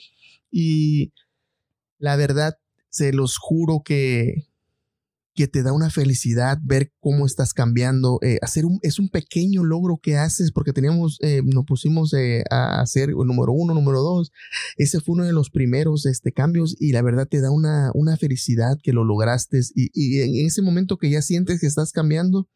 Y 0.51 1.13
la 1.97 2.15
verdad, 2.15 2.57
se 2.89 3.13
los 3.13 3.37
juro 3.37 3.83
que, 3.83 4.47
que 5.33 5.47
te 5.47 5.63
da 5.63 5.71
una 5.71 5.89
felicidad 5.89 6.57
ver 6.61 6.91
cómo 6.99 7.25
estás 7.25 7.53
cambiando. 7.53 8.19
Eh, 8.21 8.37
hacer 8.41 8.65
un, 8.65 8.79
es 8.81 8.99
un 8.99 9.09
pequeño 9.09 9.63
logro 9.63 9.99
que 10.01 10.17
haces 10.17 10.51
porque 10.51 10.73
teníamos, 10.73 11.17
eh, 11.21 11.41
nos 11.43 11.65
pusimos 11.65 12.13
eh, 12.13 12.43
a 12.49 12.81
hacer 12.81 13.09
el 13.09 13.15
número 13.15 13.53
uno, 13.53 13.73
número 13.73 14.01
dos. 14.01 14.31
Ese 14.77 14.99
fue 14.99 15.15
uno 15.15 15.25
de 15.25 15.33
los 15.33 15.49
primeros 15.49 16.05
este, 16.05 16.31
cambios 16.31 16.75
y 16.79 16.91
la 16.91 17.01
verdad 17.01 17.27
te 17.27 17.41
da 17.41 17.51
una, 17.51 17.91
una 17.93 18.17
felicidad 18.17 18.77
que 18.81 18.93
lo 18.93 19.03
lograste 19.03 19.59
y, 19.75 19.89
y 19.93 20.21
en 20.21 20.45
ese 20.45 20.61
momento 20.61 20.97
que 20.97 21.09
ya 21.09 21.21
sientes 21.21 21.59
que 21.59 21.67
estás 21.67 21.91
cambiando. 21.91 22.47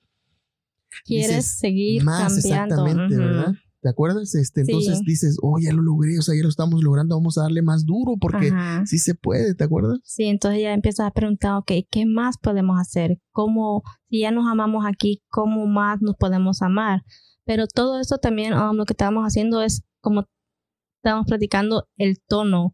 Quieres 1.04 1.46
seguir 1.46 2.04
más 2.04 2.38
Exactamente, 2.38 3.18
¿verdad? 3.18 3.54
¿Te 3.86 3.90
acuerdas? 3.90 4.34
Este, 4.34 4.62
entonces 4.62 5.02
dices, 5.06 5.38
oh, 5.44 5.60
ya 5.60 5.72
lo 5.72 5.84
logré, 5.84 6.18
o 6.18 6.24
sea, 6.24 6.36
ya 6.36 6.42
lo 6.42 6.50
estamos 6.50 6.82
logrando, 6.82 7.16
vamos 7.16 7.38
a 7.38 7.44
darle 7.44 7.62
más 7.62 7.86
duro 7.86 8.16
porque 8.20 8.52
sí 8.88 8.98
se 8.98 9.14
puede, 9.14 9.54
¿te 9.54 9.64
acuerdas? 9.64 10.00
Sí, 10.04 10.24
entonces 10.24 10.64
ya 10.64 10.74
empiezas 10.74 11.06
a 11.06 11.12
preguntar, 11.12 11.58
ok, 11.58 11.72
¿qué 11.92 12.08
más 12.08 12.40
podemos 12.40 12.82
hacer? 12.82 13.22
¿Cómo, 13.32 13.84
si 14.10 14.22
ya 14.22 14.32
nos 14.32 14.48
amamos 14.48 14.88
aquí, 14.88 15.22
cómo 15.30 15.68
más 15.68 16.02
nos 16.02 16.16
podemos 16.16 16.64
amar? 16.64 17.04
Pero 17.44 17.68
todo 17.68 18.00
esto 18.00 18.18
también, 18.18 18.56
um, 18.56 18.76
lo 18.76 18.86
que 18.86 18.94
estábamos 18.94 19.24
haciendo 19.24 19.62
es 19.62 19.84
como 20.02 20.26
estábamos 20.98 21.28
platicando 21.28 21.88
el 21.98 22.20
tono. 22.28 22.74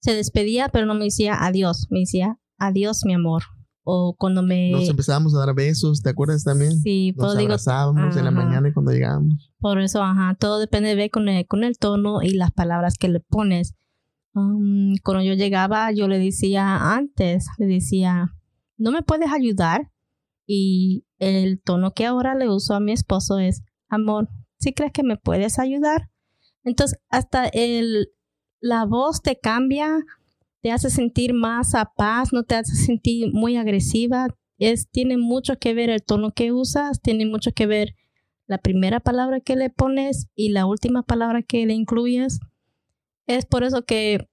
Se 0.00 0.12
despedía, 0.12 0.68
pero 0.68 0.84
no 0.84 0.92
me 0.92 1.04
decía 1.04 1.38
adiós, 1.42 1.86
me 1.88 2.00
decía 2.00 2.38
adiós, 2.58 3.06
mi 3.06 3.14
amor 3.14 3.44
o 3.92 4.14
cuando 4.14 4.42
me... 4.42 4.70
Nos 4.70 4.88
empezábamos 4.88 5.34
a 5.34 5.38
dar 5.44 5.54
besos, 5.54 6.02
¿te 6.02 6.10
acuerdas 6.10 6.44
también? 6.44 6.72
Sí, 6.80 7.12
Nos 7.16 7.36
digo, 7.36 7.48
abrazábamos 7.48 8.16
en 8.16 8.24
la 8.24 8.30
mañana 8.30 8.68
y 8.68 8.72
cuando 8.72 8.92
llegábamos. 8.92 9.50
por 9.58 9.80
eso, 9.80 10.02
ajá, 10.02 10.36
todo 10.38 10.58
depende 10.60 10.94
de 10.94 11.10
con 11.10 11.28
el, 11.28 11.46
con 11.46 11.64
el 11.64 11.76
tono 11.78 12.22
y 12.22 12.30
las 12.30 12.52
palabras 12.52 12.96
que 12.98 13.08
le 13.08 13.20
pones. 13.20 13.74
Um, 14.32 14.94
cuando 15.02 15.24
yo 15.24 15.34
llegaba, 15.34 15.90
yo 15.90 16.06
le 16.06 16.18
decía 16.18 16.94
antes, 16.94 17.46
le 17.58 17.66
decía, 17.66 18.36
¿no 18.78 18.92
me 18.92 19.02
puedes 19.02 19.32
ayudar? 19.32 19.90
Y 20.46 21.04
el 21.18 21.60
tono 21.60 21.92
que 21.92 22.06
ahora 22.06 22.34
le 22.34 22.48
uso 22.48 22.74
a 22.74 22.80
mi 22.80 22.92
esposo 22.92 23.38
es, 23.38 23.62
amor, 23.88 24.28
¿sí 24.58 24.72
crees 24.72 24.92
que 24.92 25.02
me 25.02 25.16
puedes 25.16 25.58
ayudar? 25.58 26.10
Entonces, 26.62 26.98
hasta 27.08 27.46
el, 27.48 28.08
la 28.60 28.84
voz 28.84 29.20
te 29.22 29.38
cambia, 29.38 30.04
te 30.62 30.70
hace 30.70 30.90
sentir 30.90 31.32
más 31.32 31.74
a 31.74 31.92
paz, 31.96 32.32
no 32.32 32.44
te 32.44 32.54
hace 32.56 32.74
sentir 32.74 33.32
muy 33.32 33.56
agresiva. 33.56 34.28
Es, 34.58 34.88
tiene 34.90 35.16
mucho 35.16 35.58
que 35.58 35.74
ver 35.74 35.90
el 35.90 36.02
tono 36.02 36.32
que 36.32 36.52
usas, 36.52 37.00
tiene 37.00 37.26
mucho 37.26 37.52
que 37.52 37.66
ver 37.66 37.94
la 38.46 38.58
primera 38.58 39.00
palabra 39.00 39.40
que 39.40 39.56
le 39.56 39.70
pones 39.70 40.26
y 40.34 40.50
la 40.50 40.66
última 40.66 41.02
palabra 41.02 41.42
que 41.42 41.64
le 41.66 41.72
incluyes. 41.72 42.40
Es 43.26 43.46
por 43.46 43.64
eso 43.64 43.84
que 43.84 44.28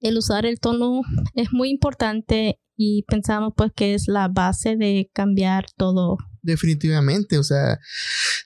el 0.00 0.18
usar 0.18 0.46
el 0.46 0.58
tono 0.58 1.02
es 1.34 1.52
muy 1.52 1.70
importante 1.70 2.58
y 2.76 3.04
pensamos 3.04 3.52
pues 3.56 3.72
que 3.74 3.94
es 3.94 4.08
la 4.08 4.28
base 4.28 4.76
de 4.76 5.10
cambiar 5.12 5.66
todo. 5.76 6.16
Definitivamente, 6.42 7.38
o 7.38 7.44
sea, 7.44 7.78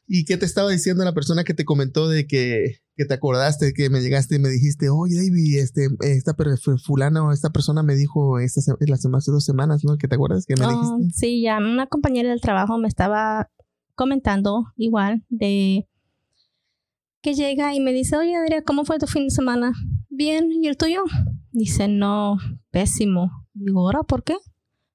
¿y 0.07 0.25
qué 0.25 0.37
te 0.37 0.45
estaba 0.45 0.71
diciendo 0.71 1.05
la 1.05 1.15
persona 1.15 1.45
que 1.45 1.55
te 1.55 1.65
comentó 1.65 2.09
de 2.09 2.27
que, 2.27 2.84
que 2.97 3.05
te 3.05 3.15
acordaste, 3.15 3.73
que 3.75 3.91
me 3.91 4.01
llegaste 4.01 4.37
y 4.37 4.39
me 4.39 4.49
dijiste, 4.49 4.89
oye 4.89 5.17
David, 5.17 5.59
este, 5.59 5.89
esta 6.01 6.35
fulana 6.85 7.25
o 7.25 7.33
esta 7.33 7.51
persona 7.51 7.83
me 7.83 7.95
dijo 7.97 8.39
esta, 8.39 8.61
la 8.81 8.97
sema- 8.97 9.19
hace 9.19 9.33
dos 9.33 9.45
semanas, 9.45 9.83
¿no? 9.85 9.97
¿Que 9.97 10.07
te 10.09 10.15
acuerdas 10.15 10.45
que 10.47 10.55
me 10.57 10.65
Oh, 10.67 10.69
dijiste? 10.71 11.11
sí, 11.13 11.43
ya 11.43 11.59
una 11.59 11.87
compañera 11.87 12.31
del 12.31 12.41
trabajo 12.41 12.79
me 12.79 12.89
estaba 12.89 13.51
comentando 13.97 14.65
igual 14.77 15.25
de 15.29 15.89
que 17.23 17.35
llega 17.35 17.75
y 17.75 17.81
me 17.81 17.93
dice, 17.93 18.17
oye 18.17 18.37
Adriana, 18.37 18.63
¿cómo 18.67 18.85
fue 18.85 18.99
tu 18.99 19.07
fin 19.07 19.25
de 19.25 19.31
semana? 19.31 19.73
Bien, 20.11 20.51
¿y 20.53 20.69
el 20.69 20.77
tuyo? 20.77 21.03
Dice, 21.53 21.89
no, 21.89 22.37
pésimo. 22.71 23.31
Digo, 23.55 23.81
¿ahora 23.81 24.03
por 24.03 24.23
qué? 24.25 24.37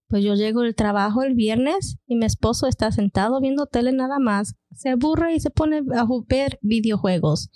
Pues 0.09 0.23
yo 0.23 0.33
llego 0.33 0.61
del 0.61 0.75
trabajo 0.75 1.21
el 1.23 1.35
viernes 1.35 1.97
y 2.07 2.15
mi 2.15 2.25
esposo 2.25 2.67
está 2.67 2.91
sentado 2.91 3.39
viendo 3.39 3.67
tele 3.67 3.91
nada 3.91 4.17
más. 4.19 4.55
Se 4.75 4.89
aburre 4.89 5.35
y 5.35 5.39
se 5.39 5.51
pone 5.51 5.83
a 5.95 6.05
ver 6.27 6.57
videojuegos. 6.61 7.49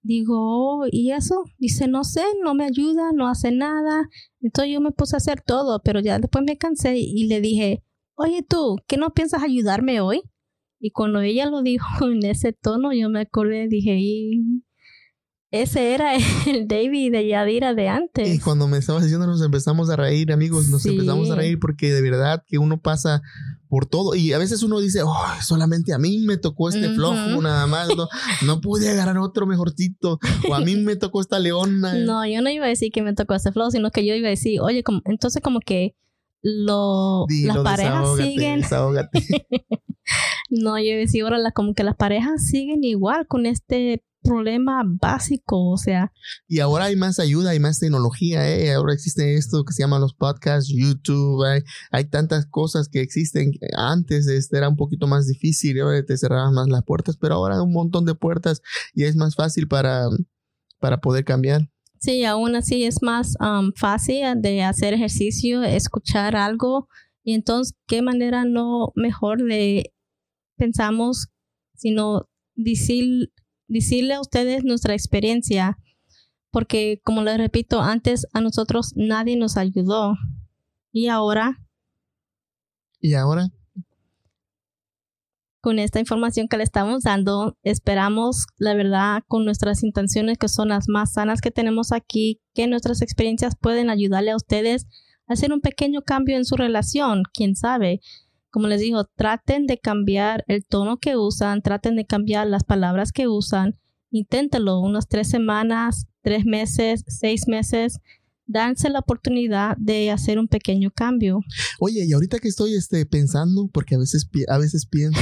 Digo, 0.00 0.36
"Oh, 0.38 0.86
¿y 0.90 1.10
eso? 1.12 1.44
Dice, 1.58 1.88
no 1.88 2.04
sé, 2.04 2.22
no 2.42 2.54
me 2.54 2.64
ayuda, 2.64 3.10
no 3.12 3.28
hace 3.28 3.50
nada. 3.50 4.08
Entonces 4.40 4.72
yo 4.72 4.80
me 4.80 4.92
puse 4.92 5.16
a 5.16 5.18
hacer 5.18 5.42
todo, 5.42 5.80
pero 5.84 6.00
ya 6.00 6.18
después 6.18 6.44
me 6.44 6.56
cansé 6.56 6.98
y 6.98 7.26
le 7.26 7.40
dije, 7.40 7.82
oye 8.14 8.42
tú, 8.42 8.78
¿qué 8.86 8.96
no 8.96 9.10
piensas 9.10 9.42
ayudarme 9.42 10.00
hoy? 10.00 10.22
Y 10.80 10.90
cuando 10.90 11.20
ella 11.20 11.46
lo 11.46 11.62
dijo 11.62 11.86
en 12.08 12.24
ese 12.24 12.52
tono, 12.52 12.92
yo 12.92 13.08
me 13.08 13.20
acordé, 13.20 13.68
dije, 13.68 13.96
y 13.98 14.62
ese 15.52 15.94
era 15.94 16.14
el 16.46 16.66
David 16.66 17.12
de 17.12 17.28
Yadira 17.28 17.74
de 17.74 17.88
antes. 17.88 18.28
Y 18.34 18.40
cuando 18.40 18.66
me 18.66 18.78
estabas 18.78 19.02
diciendo 19.04 19.26
nos 19.26 19.42
empezamos 19.42 19.88
a 19.90 19.96
reír, 19.96 20.32
amigos, 20.32 20.68
nos 20.68 20.82
Sí. 20.82 20.88
empezamos 20.90 21.30
a 21.30 21.36
reír 21.36 21.58
porque 21.60 21.92
de 21.92 22.00
verdad 22.02 22.42
que 22.46 22.58
uno 22.58 22.80
pasa 22.80 23.22
por 23.68 23.86
todo 23.86 24.14
y 24.14 24.32
a 24.32 24.38
veces 24.38 24.62
uno 24.62 24.80
dice, 24.80 25.02
oh, 25.02 25.14
solamente 25.42 25.92
a 25.94 25.98
mí 25.98 26.18
me 26.26 26.36
tocó 26.36 26.68
este 26.68 26.86
Ujú. 26.88 26.94
flojo 26.96 27.40
nada 27.42 27.66
más, 27.66 27.88
no, 27.96 28.08
no 28.44 28.60
pude 28.60 28.90
agarrar 28.90 29.18
otro 29.18 29.46
mejorcito 29.46 30.18
o 30.48 30.54
a 30.54 30.60
mí 30.60 30.76
me 30.76 30.96
tocó 30.96 31.20
esta 31.20 31.38
leona. 31.38 31.92
No, 32.06 32.26
yo 32.26 32.42
no 32.42 32.50
iba 32.50 32.66
a 32.66 32.68
decir 32.68 32.90
que 32.90 33.02
me 33.02 33.14
tocó 33.14 33.34
ese 33.34 33.52
flow, 33.52 33.70
sino 33.70 33.90
que 33.90 34.04
yo 34.04 34.14
iba 34.14 34.26
a 34.26 34.30
decir, 34.30 34.60
oye, 34.60 34.82
como, 34.82 35.00
entonces 35.04 35.40
como 35.42 35.60
que 35.60 35.94
lo, 36.42 37.24
Dilo, 37.28 37.54
las 37.54 37.62
parejas 37.62 38.00
desahógate, 38.00 38.30
siguen, 38.30 38.60
desahógate. 38.60 39.18
no, 40.50 40.78
yo 40.78 40.84
iba 40.84 40.96
a 40.96 40.98
decir, 40.98 41.22
ahora 41.22 41.38
como 41.52 41.74
que 41.74 41.84
las 41.84 41.96
parejas 41.96 42.46
siguen 42.46 42.82
igual 42.84 43.26
con 43.26 43.46
este 43.46 44.02
problema 44.22 44.82
básico, 44.84 45.70
o 45.70 45.76
sea, 45.76 46.12
Y 46.48 46.60
ahora 46.60 46.86
hay 46.86 46.96
más 46.96 47.18
ayuda, 47.18 47.50
hay 47.50 47.60
más 47.60 47.78
tecnología, 47.78 48.48
¿eh? 48.48 48.72
Ahora 48.72 48.94
existe 48.94 49.34
esto 49.34 49.64
que 49.64 49.72
se 49.72 49.82
llama 49.82 49.98
los 49.98 50.14
podcasts, 50.14 50.72
YouTube, 50.74 51.44
hay, 51.44 51.62
hay 51.90 52.04
tantas 52.04 52.46
cosas 52.46 52.88
que 52.88 53.00
existen. 53.00 53.52
Antes 53.76 54.26
este, 54.28 54.58
era 54.58 54.68
un 54.68 54.76
poquito 54.76 55.06
más 55.06 55.26
difícil, 55.26 55.80
ahora 55.80 56.04
te 56.04 56.16
cerraban 56.16 56.54
más 56.54 56.68
las 56.68 56.84
puertas, 56.84 57.16
pero 57.16 57.34
ahora 57.34 57.56
hay 57.56 57.60
un 57.60 57.72
montón 57.72 58.04
de 58.04 58.14
puertas 58.14 58.62
y 58.94 59.04
es 59.04 59.16
más 59.16 59.34
fácil 59.34 59.68
para, 59.68 60.06
para 60.80 61.00
poder 61.00 61.24
cambiar. 61.24 61.68
Sí, 61.98 62.24
aún 62.24 62.56
así 62.56 62.84
es 62.84 63.00
más 63.00 63.34
um, 63.38 63.72
fácil 63.76 64.24
de 64.40 64.62
hacer 64.64 64.92
ejercicio, 64.94 65.62
escuchar 65.62 66.34
algo. 66.34 66.88
Y 67.22 67.34
entonces, 67.34 67.76
¿qué 67.86 68.02
manera 68.02 68.44
no 68.44 68.92
mejor 68.96 69.40
de 69.44 69.92
pensamos, 70.56 71.28
sino 71.74 72.28
decir, 72.54 73.32
decirle 73.72 74.14
a 74.14 74.20
ustedes 74.20 74.64
nuestra 74.64 74.94
experiencia? 74.94 75.78
Porque, 76.50 77.00
como 77.02 77.22
les 77.22 77.38
repito, 77.38 77.80
antes 77.80 78.26
a 78.32 78.40
nosotros 78.40 78.92
nadie 78.94 79.36
nos 79.36 79.56
ayudó. 79.56 80.14
Y 80.92 81.08
ahora, 81.08 81.58
Y 83.00 83.14
ahora, 83.14 83.48
con 85.62 85.78
esta 85.78 86.00
información 86.00 86.48
que 86.48 86.56
le 86.56 86.64
estamos 86.64 87.04
dando, 87.04 87.56
esperamos, 87.62 88.46
la 88.58 88.74
verdad, 88.74 89.22
con 89.28 89.44
nuestras 89.44 89.84
intenciones 89.84 90.36
que 90.36 90.48
son 90.48 90.68
las 90.68 90.88
más 90.88 91.12
sanas 91.12 91.40
que 91.40 91.52
tenemos 91.52 91.92
aquí, 91.92 92.40
que 92.52 92.66
nuestras 92.66 93.00
experiencias 93.00 93.54
pueden 93.58 93.88
ayudarle 93.88 94.32
a 94.32 94.36
ustedes 94.36 94.86
a 95.28 95.34
hacer 95.34 95.52
un 95.52 95.60
pequeño 95.60 96.02
cambio 96.02 96.36
en 96.36 96.44
su 96.44 96.56
relación, 96.56 97.22
quién 97.32 97.54
sabe. 97.54 98.00
Como 98.52 98.66
les 98.68 98.82
digo, 98.82 99.04
traten 99.16 99.66
de 99.66 99.78
cambiar 99.78 100.44
el 100.46 100.66
tono 100.66 100.98
que 100.98 101.16
usan, 101.16 101.62
traten 101.62 101.96
de 101.96 102.04
cambiar 102.04 102.46
las 102.46 102.64
palabras 102.64 103.10
que 103.10 103.26
usan, 103.26 103.78
inténtelo 104.10 104.78
unas 104.78 105.08
tres 105.08 105.30
semanas, 105.30 106.06
tres 106.20 106.44
meses, 106.44 107.02
seis 107.08 107.48
meses, 107.48 107.98
danse 108.46 108.90
la 108.90 108.98
oportunidad 108.98 109.76
de 109.78 110.10
hacer 110.10 110.38
un 110.38 110.48
pequeño 110.48 110.90
cambio. 110.90 111.40
oye, 111.80 112.04
y 112.06 112.12
ahorita 112.12 112.38
que 112.38 112.48
estoy 112.48 112.74
este, 112.74 113.06
pensando, 113.06 113.68
porque 113.72 113.94
a 113.94 113.98
veces, 113.98 114.28
a 114.48 114.58
veces 114.58 114.86
pienso, 114.86 115.20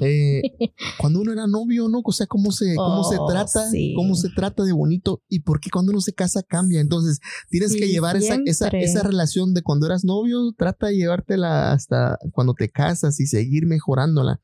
eh, 0.00 0.42
cuando 1.00 1.20
uno 1.20 1.32
era 1.32 1.46
novio, 1.46 1.88
¿no? 1.88 2.00
O 2.04 2.12
sea, 2.12 2.26
cómo 2.26 2.52
se, 2.52 2.74
cómo 2.76 3.04
se 3.04 3.16
Oh, 3.18 3.26
trata, 3.26 3.70
sí. 3.70 3.94
cómo 3.96 4.14
se 4.14 4.28
trata 4.30 4.64
de 4.64 4.72
bonito 4.72 5.22
y 5.28 5.40
por 5.40 5.60
qué 5.60 5.70
cuando 5.70 5.90
uno 5.92 6.00
se 6.00 6.12
casa 6.12 6.42
cambia. 6.42 6.80
Entonces, 6.80 7.20
tienes 7.50 7.74
que 7.74 7.88
llevar 7.88 8.16
esa, 8.16 8.36
esa, 8.44 8.68
esa 8.68 9.02
relación 9.02 9.54
de 9.54 9.62
cuando 9.62 9.86
eras 9.86 10.04
novio, 10.04 10.52
trata 10.56 10.88
de 10.88 10.96
llevártela 10.96 11.72
hasta 11.72 12.18
cuando 12.32 12.54
te 12.54 12.68
casas 12.68 13.18
y 13.20 13.26
seguir 13.26 13.66
mejorándola. 13.66 14.40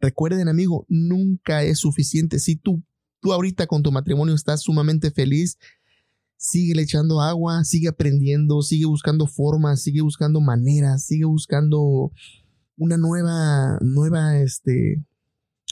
Recuerden, 0.00 0.48
amigo, 0.48 0.86
nunca 0.88 1.62
es 1.62 1.78
suficiente. 1.78 2.38
Si 2.38 2.56
tú, 2.56 2.82
tú 3.20 3.32
ahorita 3.32 3.66
con 3.66 3.82
tu 3.82 3.92
matrimonio 3.92 4.34
estás 4.34 4.62
sumamente 4.62 5.10
feliz, 5.10 5.58
sigue 6.36 6.80
echando 6.80 7.20
agua, 7.20 7.64
sigue 7.64 7.88
aprendiendo, 7.88 8.62
sigue 8.62 8.86
buscando 8.86 9.26
formas, 9.26 9.82
sigue 9.82 10.02
buscando 10.02 10.40
maneras, 10.40 11.04
sigue 11.04 11.24
buscando 11.24 12.12
una 12.76 12.96
nueva, 12.96 13.78
nueva, 13.80 14.38
este, 14.38 15.04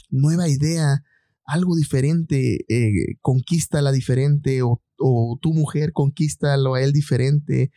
nueva 0.09 0.49
idea, 0.49 1.03
algo 1.45 1.75
diferente, 1.75 2.65
eh, 2.67 3.17
conquístala 3.21 3.91
diferente 3.91 4.61
o, 4.63 4.81
tu 5.41 5.53
mujer 5.53 5.91
conquístalo 5.91 6.73
a 6.73 6.81
él 6.81 6.93
diferente. 6.93 7.71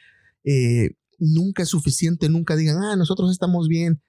Eh, 0.45 0.91
nunca 1.19 1.65
es 1.65 1.69
suficiente, 1.69 2.29
nunca 2.29 2.57
digan, 2.57 2.79
ah, 2.83 2.97
nosotros 2.97 3.33
estamos 3.33 3.69
bien. 3.69 4.01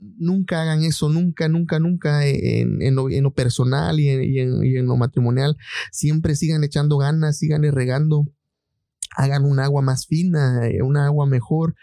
Nunca 0.00 0.62
hagan 0.62 0.82
eso, 0.84 1.08
nunca, 1.08 1.48
nunca, 1.48 1.78
nunca 1.80 2.24
en, 2.26 2.80
en 2.82 2.94
lo, 2.94 3.10
en 3.10 3.24
lo 3.24 3.32
personal 3.34 3.98
y 3.98 4.08
en, 4.08 4.64
y 4.64 4.76
en- 4.76 4.86
lo 4.86 4.96
matrimonial. 4.96 5.56
Siempre 5.90 6.36
sigan 6.36 6.62
echando 6.64 6.98
ganas, 6.98 7.38
sigan 7.38 7.62
regando, 7.72 8.24
hagan 9.16 9.44
un 9.44 9.58
agua 9.58 9.82
más 9.82 10.06
fina, 10.06 10.66
eh, 10.68 10.82
una 10.82 11.06
agua 11.06 11.26
mejor, 11.26 11.74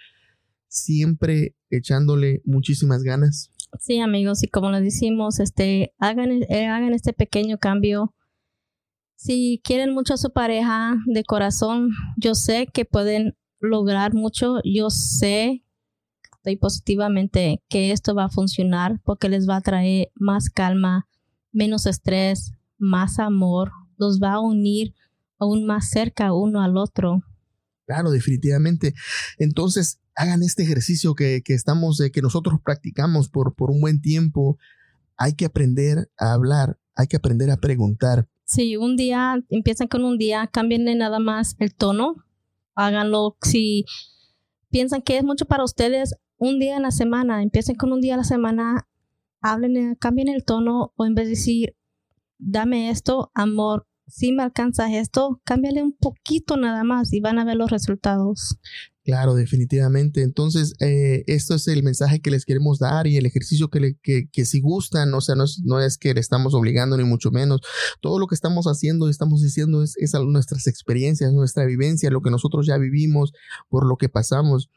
siempre 0.68 1.56
echándole 1.70 2.42
muchísimas 2.46 3.04
ganas. 3.04 3.52
Sí, 3.82 4.00
amigos, 4.00 4.42
y 4.44 4.48
como 4.48 4.72
les 4.72 4.84
decimos, 4.84 5.42
este, 5.42 5.94
hagan, 5.98 6.32
eh, 6.50 6.68
hagan 6.68 6.94
este 6.94 7.12
pequeño 7.12 7.58
cambio. 7.58 8.16
Si 9.18 9.60
quieren 9.64 9.94
mucho 9.94 10.14
a 10.14 10.18
su 10.18 10.32
pareja 10.32 10.96
de 11.08 11.24
corazón, 11.26 11.90
yo 12.16 12.36
sé 12.36 12.68
que 12.72 12.86
pueden 12.86 13.36
lograr 13.60 14.14
mucho. 14.14 14.60
Yo 14.64 14.90
sé, 14.90 15.65
estoy 16.46 16.58
positivamente, 16.58 17.64
que 17.70 17.92
esto 17.92 18.14
va 18.14 18.26
a 18.26 18.30
funcionar 18.30 19.02
porque 19.04 19.30
les 19.30 19.50
va 19.50 19.56
a 19.56 19.62
traer 19.62 20.12
más 20.14 20.52
calma, 20.52 21.08
menos 21.52 21.88
estrés, 21.88 22.54
más 22.78 23.18
amor, 23.18 23.72
los 23.98 24.20
va 24.22 24.34
a 24.34 24.40
unir 24.40 24.94
aún 25.40 25.66
más 25.66 25.90
cerca 25.90 26.34
uno 26.34 26.62
al 26.62 26.78
otro. 26.78 27.24
Claro, 27.88 28.12
definitivamente. 28.12 28.94
Entonces, 29.40 30.00
hagan 30.16 30.44
este 30.44 30.62
ejercicio 30.62 31.16
que, 31.16 31.42
que 31.44 31.56
estamos, 31.56 32.00
eh, 32.00 32.12
que 32.12 32.22
nosotros 32.22 32.60
practicamos 32.64 33.28
por, 33.28 33.56
por 33.56 33.72
un 33.72 33.82
buen 33.82 34.00
tiempo. 34.00 34.60
Hay 35.18 35.34
que 35.34 35.46
aprender 35.46 36.12
a 36.16 36.34
hablar, 36.34 36.78
hay 36.96 37.08
que 37.08 37.18
aprender 37.18 37.50
a 37.50 37.58
preguntar. 37.58 38.28
Si 38.44 38.78
un 38.78 38.98
día 38.98 39.44
empiezan 39.50 39.88
con 39.88 40.06
un 40.06 40.20
día, 40.20 40.48
cámbienle 40.54 40.94
nada 40.94 41.18
más 41.18 41.56
el 41.58 41.74
tono. 41.74 42.24
Háganlo. 42.76 43.36
Si 43.42 43.86
piensan 44.70 45.02
que 45.02 45.18
es 45.18 45.24
mucho 45.24 45.46
para 45.46 45.64
ustedes, 45.64 46.16
un 46.38 46.60
día 46.60 46.78
en 46.78 46.84
la 46.84 46.92
semana, 46.92 47.42
empiecen 47.42 47.76
con 47.76 47.92
un 47.92 48.02
día 48.02 48.16
a 48.16 48.18
la 48.18 48.24
semana, 48.24 48.88
hablen, 49.42 49.96
cambien 49.96 50.28
el 50.28 50.44
tono 50.44 50.94
o 50.96 51.06
en 51.06 51.16
vez 51.16 51.26
de 51.26 51.32
decir, 51.32 51.76
dame 52.38 52.90
esto, 52.90 53.32
amor, 53.34 53.88
si 54.08 54.32
me 54.32 54.44
alcanzas 54.44 54.92
esto, 54.92 55.42
cámbiale 55.44 55.82
un 55.82 55.94
poquito 55.94 56.58
nada 56.58 56.84
más 56.84 57.12
y 57.12 57.20
van 57.20 57.40
a 57.40 57.46
ver 57.46 57.56
los 57.56 57.72
resultados. 57.72 58.58
Claro, 59.04 59.36
definitivamente. 59.36 60.24
Entonces, 60.24 60.74
eh, 60.80 61.24
esto 61.28 61.56
es 61.56 61.68
el 61.68 61.84
mensaje 61.84 62.22
que 62.22 62.32
les 62.32 62.44
queremos 62.44 62.80
dar 62.80 63.06
y 63.06 63.18
el 63.18 63.26
ejercicio 63.28 63.70
que, 63.70 63.96
que, 64.02 64.46
si 64.46 64.62
gustan, 64.62 65.14
o 65.14 65.22
sea, 65.22 65.36
no 65.36 65.44
es, 65.44 65.62
no 65.64 65.80
es, 65.80 66.00
que 66.00 66.14
le 66.14 66.20
estamos 66.20 66.56
obligando 66.56 66.98
ni 66.98 67.04
mucho 67.04 67.30
menos. 67.30 67.62
Todo 68.02 68.18
lo 68.18 68.26
que 68.26 68.34
estamos 68.34 68.66
haciendo 68.66 69.08
y 69.08 69.12
estamos 69.12 69.44
diciendo 69.44 69.84
es, 69.84 69.96
es 69.98 70.14
nuestras 70.26 70.66
experiencias, 70.66 71.34
nuestra 71.34 71.66
vivencia, 71.66 72.10
lo 72.10 72.22
que 72.22 72.32
nosotros 72.32 72.66
ya 72.66 72.78
vivimos, 72.78 73.32
por 73.70 73.88
lo 73.88 73.98
que 73.98 74.10
pasamos. 74.10 74.70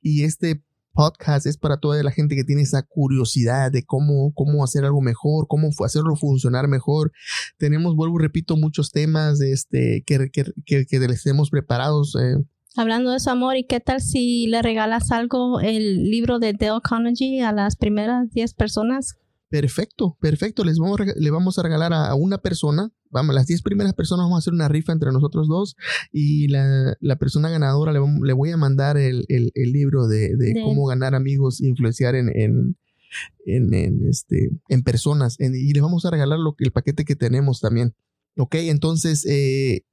Y 0.00 0.22
este 0.22 0.62
podcast 0.94 1.46
es 1.46 1.58
para 1.58 1.76
toda 1.76 2.02
la 2.02 2.10
gente 2.10 2.36
que 2.36 2.44
tiene 2.44 2.62
esa 2.62 2.82
curiosidad 2.82 3.70
de 3.70 3.84
cómo, 3.84 4.32
cómo 4.32 4.64
hacer 4.64 4.84
algo 4.84 5.02
mejor, 5.02 5.46
cómo 5.48 5.68
hacerlo 5.84 6.16
funcionar 6.16 6.68
mejor. 6.68 7.12
Tenemos, 7.58 7.96
vuelvo 7.96 8.18
repito, 8.18 8.56
muchos 8.56 8.90
temas 8.92 9.40
este, 9.40 10.02
que, 10.06 10.30
que, 10.30 10.86
que, 10.86 10.98
les 11.00 11.26
hemos 11.26 11.50
preparados. 11.50 12.16
Eh, 12.16 12.36
Hablando 12.76 13.10
de 13.10 13.18
eso, 13.18 13.30
amor, 13.30 13.56
¿y 13.56 13.64
qué 13.64 13.80
tal 13.80 14.00
si 14.00 14.46
le 14.46 14.62
regalas 14.62 15.10
algo, 15.10 15.60
el 15.60 16.10
libro 16.10 16.38
de 16.38 16.54
Dale 16.54 16.80
Carnegie 16.82 17.42
a 17.42 17.52
las 17.52 17.76
primeras 17.76 18.30
10 18.32 18.54
personas? 18.54 19.16
Perfecto, 19.48 20.16
perfecto. 20.20 20.64
Les 20.64 20.78
vamos, 20.78 20.98
le 21.16 21.30
vamos 21.30 21.58
a 21.58 21.62
regalar 21.62 21.92
a, 21.92 22.14
una 22.14 22.38
persona. 22.38 22.90
Vamos, 23.10 23.34
las 23.34 23.46
10 23.46 23.62
primeras 23.62 23.94
personas 23.94 24.24
vamos 24.24 24.36
a 24.36 24.40
hacer 24.40 24.52
una 24.52 24.68
rifa 24.68 24.92
entre 24.92 25.12
nosotros 25.12 25.48
dos. 25.48 25.76
Y 26.10 26.48
la, 26.48 26.96
la 27.00 27.16
persona 27.16 27.50
ganadora 27.50 27.92
le, 27.92 28.00
le, 28.22 28.32
voy 28.32 28.50
a 28.50 28.56
mandar 28.56 28.96
el, 28.96 29.24
el, 29.28 29.52
el 29.54 29.72
libro 29.72 30.08
de, 30.08 30.36
de, 30.36 30.54
cómo 30.64 30.86
ganar 30.86 31.14
amigos 31.14 31.60
e 31.60 31.68
influenciar 31.68 32.14
en, 32.14 32.30
en, 32.34 32.76
en, 33.46 33.74
en, 33.74 34.08
este, 34.08 34.50
en 34.68 34.82
personas. 34.82 35.36
y 35.38 35.72
les 35.72 35.82
vamos 35.82 36.04
a 36.04 36.10
regalar 36.10 36.38
lo, 36.38 36.56
el 36.58 36.72
paquete 36.72 37.04
que 37.04 37.16
tenemos 37.16 37.60
también. 37.60 37.94
Ok, 38.36 38.56
entonces 38.56 39.24
eh, 39.26 39.84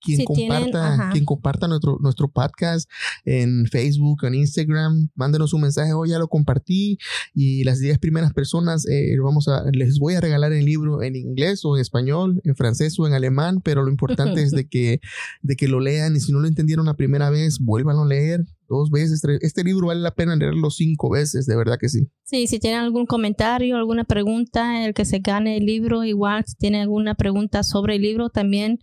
quien 0.00 0.24
comparta, 0.24 1.10
quien 1.12 1.24
comparta 1.24 1.68
nuestro, 1.68 1.98
nuestro 2.00 2.28
podcast 2.28 2.90
en 3.24 3.66
Facebook, 3.66 4.24
en 4.24 4.34
Instagram, 4.34 5.08
mándenos 5.14 5.52
un 5.52 5.62
mensaje, 5.62 5.92
hoy 5.92 6.10
ya 6.10 6.18
lo 6.18 6.28
compartí 6.28 6.98
y 7.34 7.64
las 7.64 7.80
10 7.80 7.98
primeras 7.98 8.32
personas 8.32 8.86
eh, 8.88 9.16
vamos 9.22 9.48
a, 9.48 9.64
les 9.72 9.98
voy 9.98 10.14
a 10.14 10.20
regalar 10.20 10.52
el 10.52 10.64
libro 10.64 11.02
en 11.02 11.16
inglés 11.16 11.64
o 11.64 11.76
en 11.76 11.80
español, 11.80 12.40
en 12.44 12.56
francés 12.56 12.98
o 12.98 13.06
en 13.06 13.14
alemán, 13.14 13.60
pero 13.62 13.82
lo 13.82 13.90
importante 13.90 14.42
es 14.42 14.50
de 14.50 14.66
que, 14.68 15.00
de 15.42 15.56
que 15.56 15.68
lo 15.68 15.80
lean 15.80 16.16
y 16.16 16.20
si 16.20 16.32
no 16.32 16.40
lo 16.40 16.48
entendieron 16.48 16.86
la 16.86 16.94
primera 16.94 17.30
vez, 17.30 17.58
vuelvan 17.58 17.98
a 17.98 18.06
leer 18.06 18.44
dos 18.68 18.90
veces, 18.90 19.22
Este 19.42 19.62
libro 19.62 19.88
vale 19.88 20.00
la 20.00 20.14
pena 20.14 20.34
leerlo 20.36 20.70
cinco 20.70 21.10
veces, 21.10 21.46
de 21.46 21.56
verdad 21.56 21.78
que 21.78 21.88
sí. 21.88 22.08
Sí, 22.24 22.46
si 22.46 22.58
tienen 22.58 22.80
algún 22.80 23.06
comentario, 23.06 23.76
alguna 23.76 24.04
pregunta, 24.04 24.84
el 24.84 24.94
que 24.94 25.04
se 25.04 25.20
gane 25.20 25.58
el 25.58 25.66
libro, 25.66 26.04
igual 26.04 26.44
si 26.46 26.56
tienen 26.56 26.82
alguna 26.82 27.14
pregunta 27.14 27.62
sobre 27.62 27.96
el 27.96 28.02
libro, 28.02 28.28
también 28.28 28.80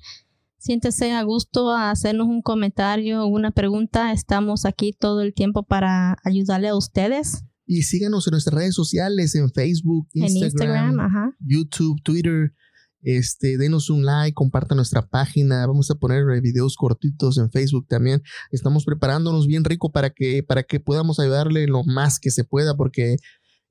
Siéntese 0.63 1.11
a 1.11 1.21
gusto 1.23 1.71
a 1.71 1.91
hacernos 1.91 2.27
un 2.27 2.41
comentario 2.41 3.21
o 3.21 3.27
una 3.27 3.51
pregunta. 3.51 4.13
Estamos 4.13 4.63
aquí 4.63 4.93
todo 4.97 5.19
el 5.19 5.33
tiempo 5.33 5.63
para 5.63 6.15
ayudarle 6.23 6.69
a 6.69 6.77
ustedes. 6.77 7.43
Y 7.65 7.81
síganos 7.81 8.25
en 8.27 8.31
nuestras 8.31 8.55
redes 8.55 8.73
sociales, 8.73 9.35
en 9.35 9.51
Facebook, 9.51 10.07
Instagram, 10.13 10.95
YouTube, 11.41 12.01
Twitter. 12.01 12.53
Este, 13.01 13.57
denos 13.57 13.89
un 13.89 14.05
like, 14.05 14.35
compartan 14.35 14.77
nuestra 14.77 15.05
página. 15.05 15.67
Vamos 15.67 15.91
a 15.91 15.95
poner 15.95 16.23
videos 16.41 16.77
cortitos 16.77 17.37
en 17.39 17.51
Facebook 17.51 17.85
también. 17.89 18.21
Estamos 18.49 18.85
preparándonos 18.85 19.47
bien 19.47 19.65
rico 19.65 19.91
para 19.91 20.11
que, 20.11 20.43
para 20.43 20.63
que 20.63 20.79
podamos 20.79 21.19
ayudarle 21.19 21.67
lo 21.67 21.83
más 21.83 22.21
que 22.21 22.31
se 22.31 22.45
pueda, 22.45 22.77
porque 22.77 23.17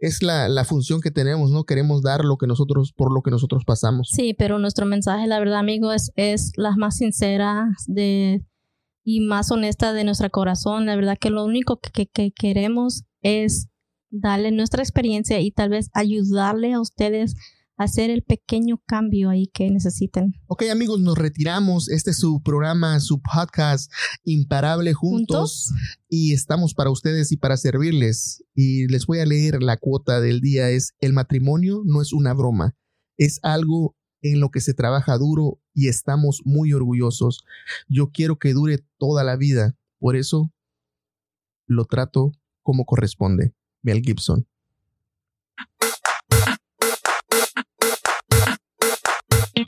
es 0.03 0.21
la, 0.21 0.49
la, 0.49 0.65
función 0.65 1.01
que 1.01 1.13
tenemos, 1.13 1.53
¿no? 1.53 1.63
Queremos 1.63 2.03
dar 2.03 2.25
lo 2.25 2.37
que 2.37 2.49
nosotros, 2.49 2.93
por 2.93 3.15
lo 3.15 3.23
que 3.23 3.31
nosotros 3.31 3.63
pasamos. 3.65 4.09
Sí, 4.13 4.35
pero 4.35 4.59
nuestro 4.59 4.85
mensaje, 4.85 5.29
la 5.29 5.39
verdad, 5.39 5.61
amigo, 5.61 5.93
es, 5.93 6.11
es 6.17 6.51
la 6.57 6.75
más 6.77 6.97
sincera 6.97 7.69
de, 7.87 8.45
y 9.05 9.21
más 9.21 9.53
honesta 9.53 9.93
de 9.93 10.03
nuestro 10.03 10.29
corazón. 10.31 10.87
La 10.87 10.97
verdad 10.97 11.17
que 11.21 11.31
lo 11.31 11.45
único 11.45 11.79
que, 11.79 12.07
que 12.09 12.33
queremos 12.33 13.05
es 13.21 13.69
darle 14.11 14.51
nuestra 14.51 14.83
experiencia 14.83 15.39
y 15.39 15.53
tal 15.53 15.71
vez 15.71 15.89
ayudarle 15.95 16.73
a 16.73 16.81
ustedes 16.81 17.37
hacer 17.77 18.11
el 18.11 18.23
pequeño 18.23 18.83
cambio 18.87 19.31
ahí 19.31 19.49
que 19.53 19.71
necesiten. 19.71 20.35
Ok 20.47 20.65
amigos, 20.71 21.01
nos 21.01 21.19
retiramos. 21.19 21.89
Este 21.89 22.11
es 22.11 22.19
su 22.19 22.43
programa, 22.43 23.01
su 23.01 23.21
podcast 23.21 23.93
Imparable 24.25 24.93
Juntos, 24.93 25.73
y 26.09 26.33
estamos 26.33 26.75
para 26.75 26.91
ustedes 26.91 27.33
y 27.33 27.37
para 27.37 27.57
servirles. 27.57 28.45
Y 28.55 28.87
les 28.89 29.07
voy 29.07 29.21
a 29.21 29.27
leer 29.27 29.63
la 29.63 29.77
cuota 29.77 30.21
del 30.21 30.41
día. 30.41 30.71
Es 30.71 30.95
el 31.01 31.13
matrimonio 31.13 31.83
no 31.85 32.03
es 32.03 32.13
una 32.13 32.35
broma, 32.35 32.77
es 33.17 33.41
algo 33.43 33.97
en 34.23 34.41
lo 34.41 34.51
que 34.51 34.61
se 34.61 34.75
trabaja 34.75 35.19
duro 35.19 35.61
y 35.75 35.89
estamos 35.89 36.43
muy 36.45 36.73
orgullosos. 36.73 37.45
Yo 37.89 38.11
quiero 38.11 38.39
que 38.39 38.53
dure 38.53 38.85
toda 38.99 39.25
la 39.25 39.37
vida, 39.37 39.77
por 39.99 40.17
eso 40.17 40.53
lo 41.67 41.85
trato 41.87 42.33
como 42.63 42.85
corresponde. 42.85 43.55
Mel 43.83 44.01
Gibson. 44.03 44.47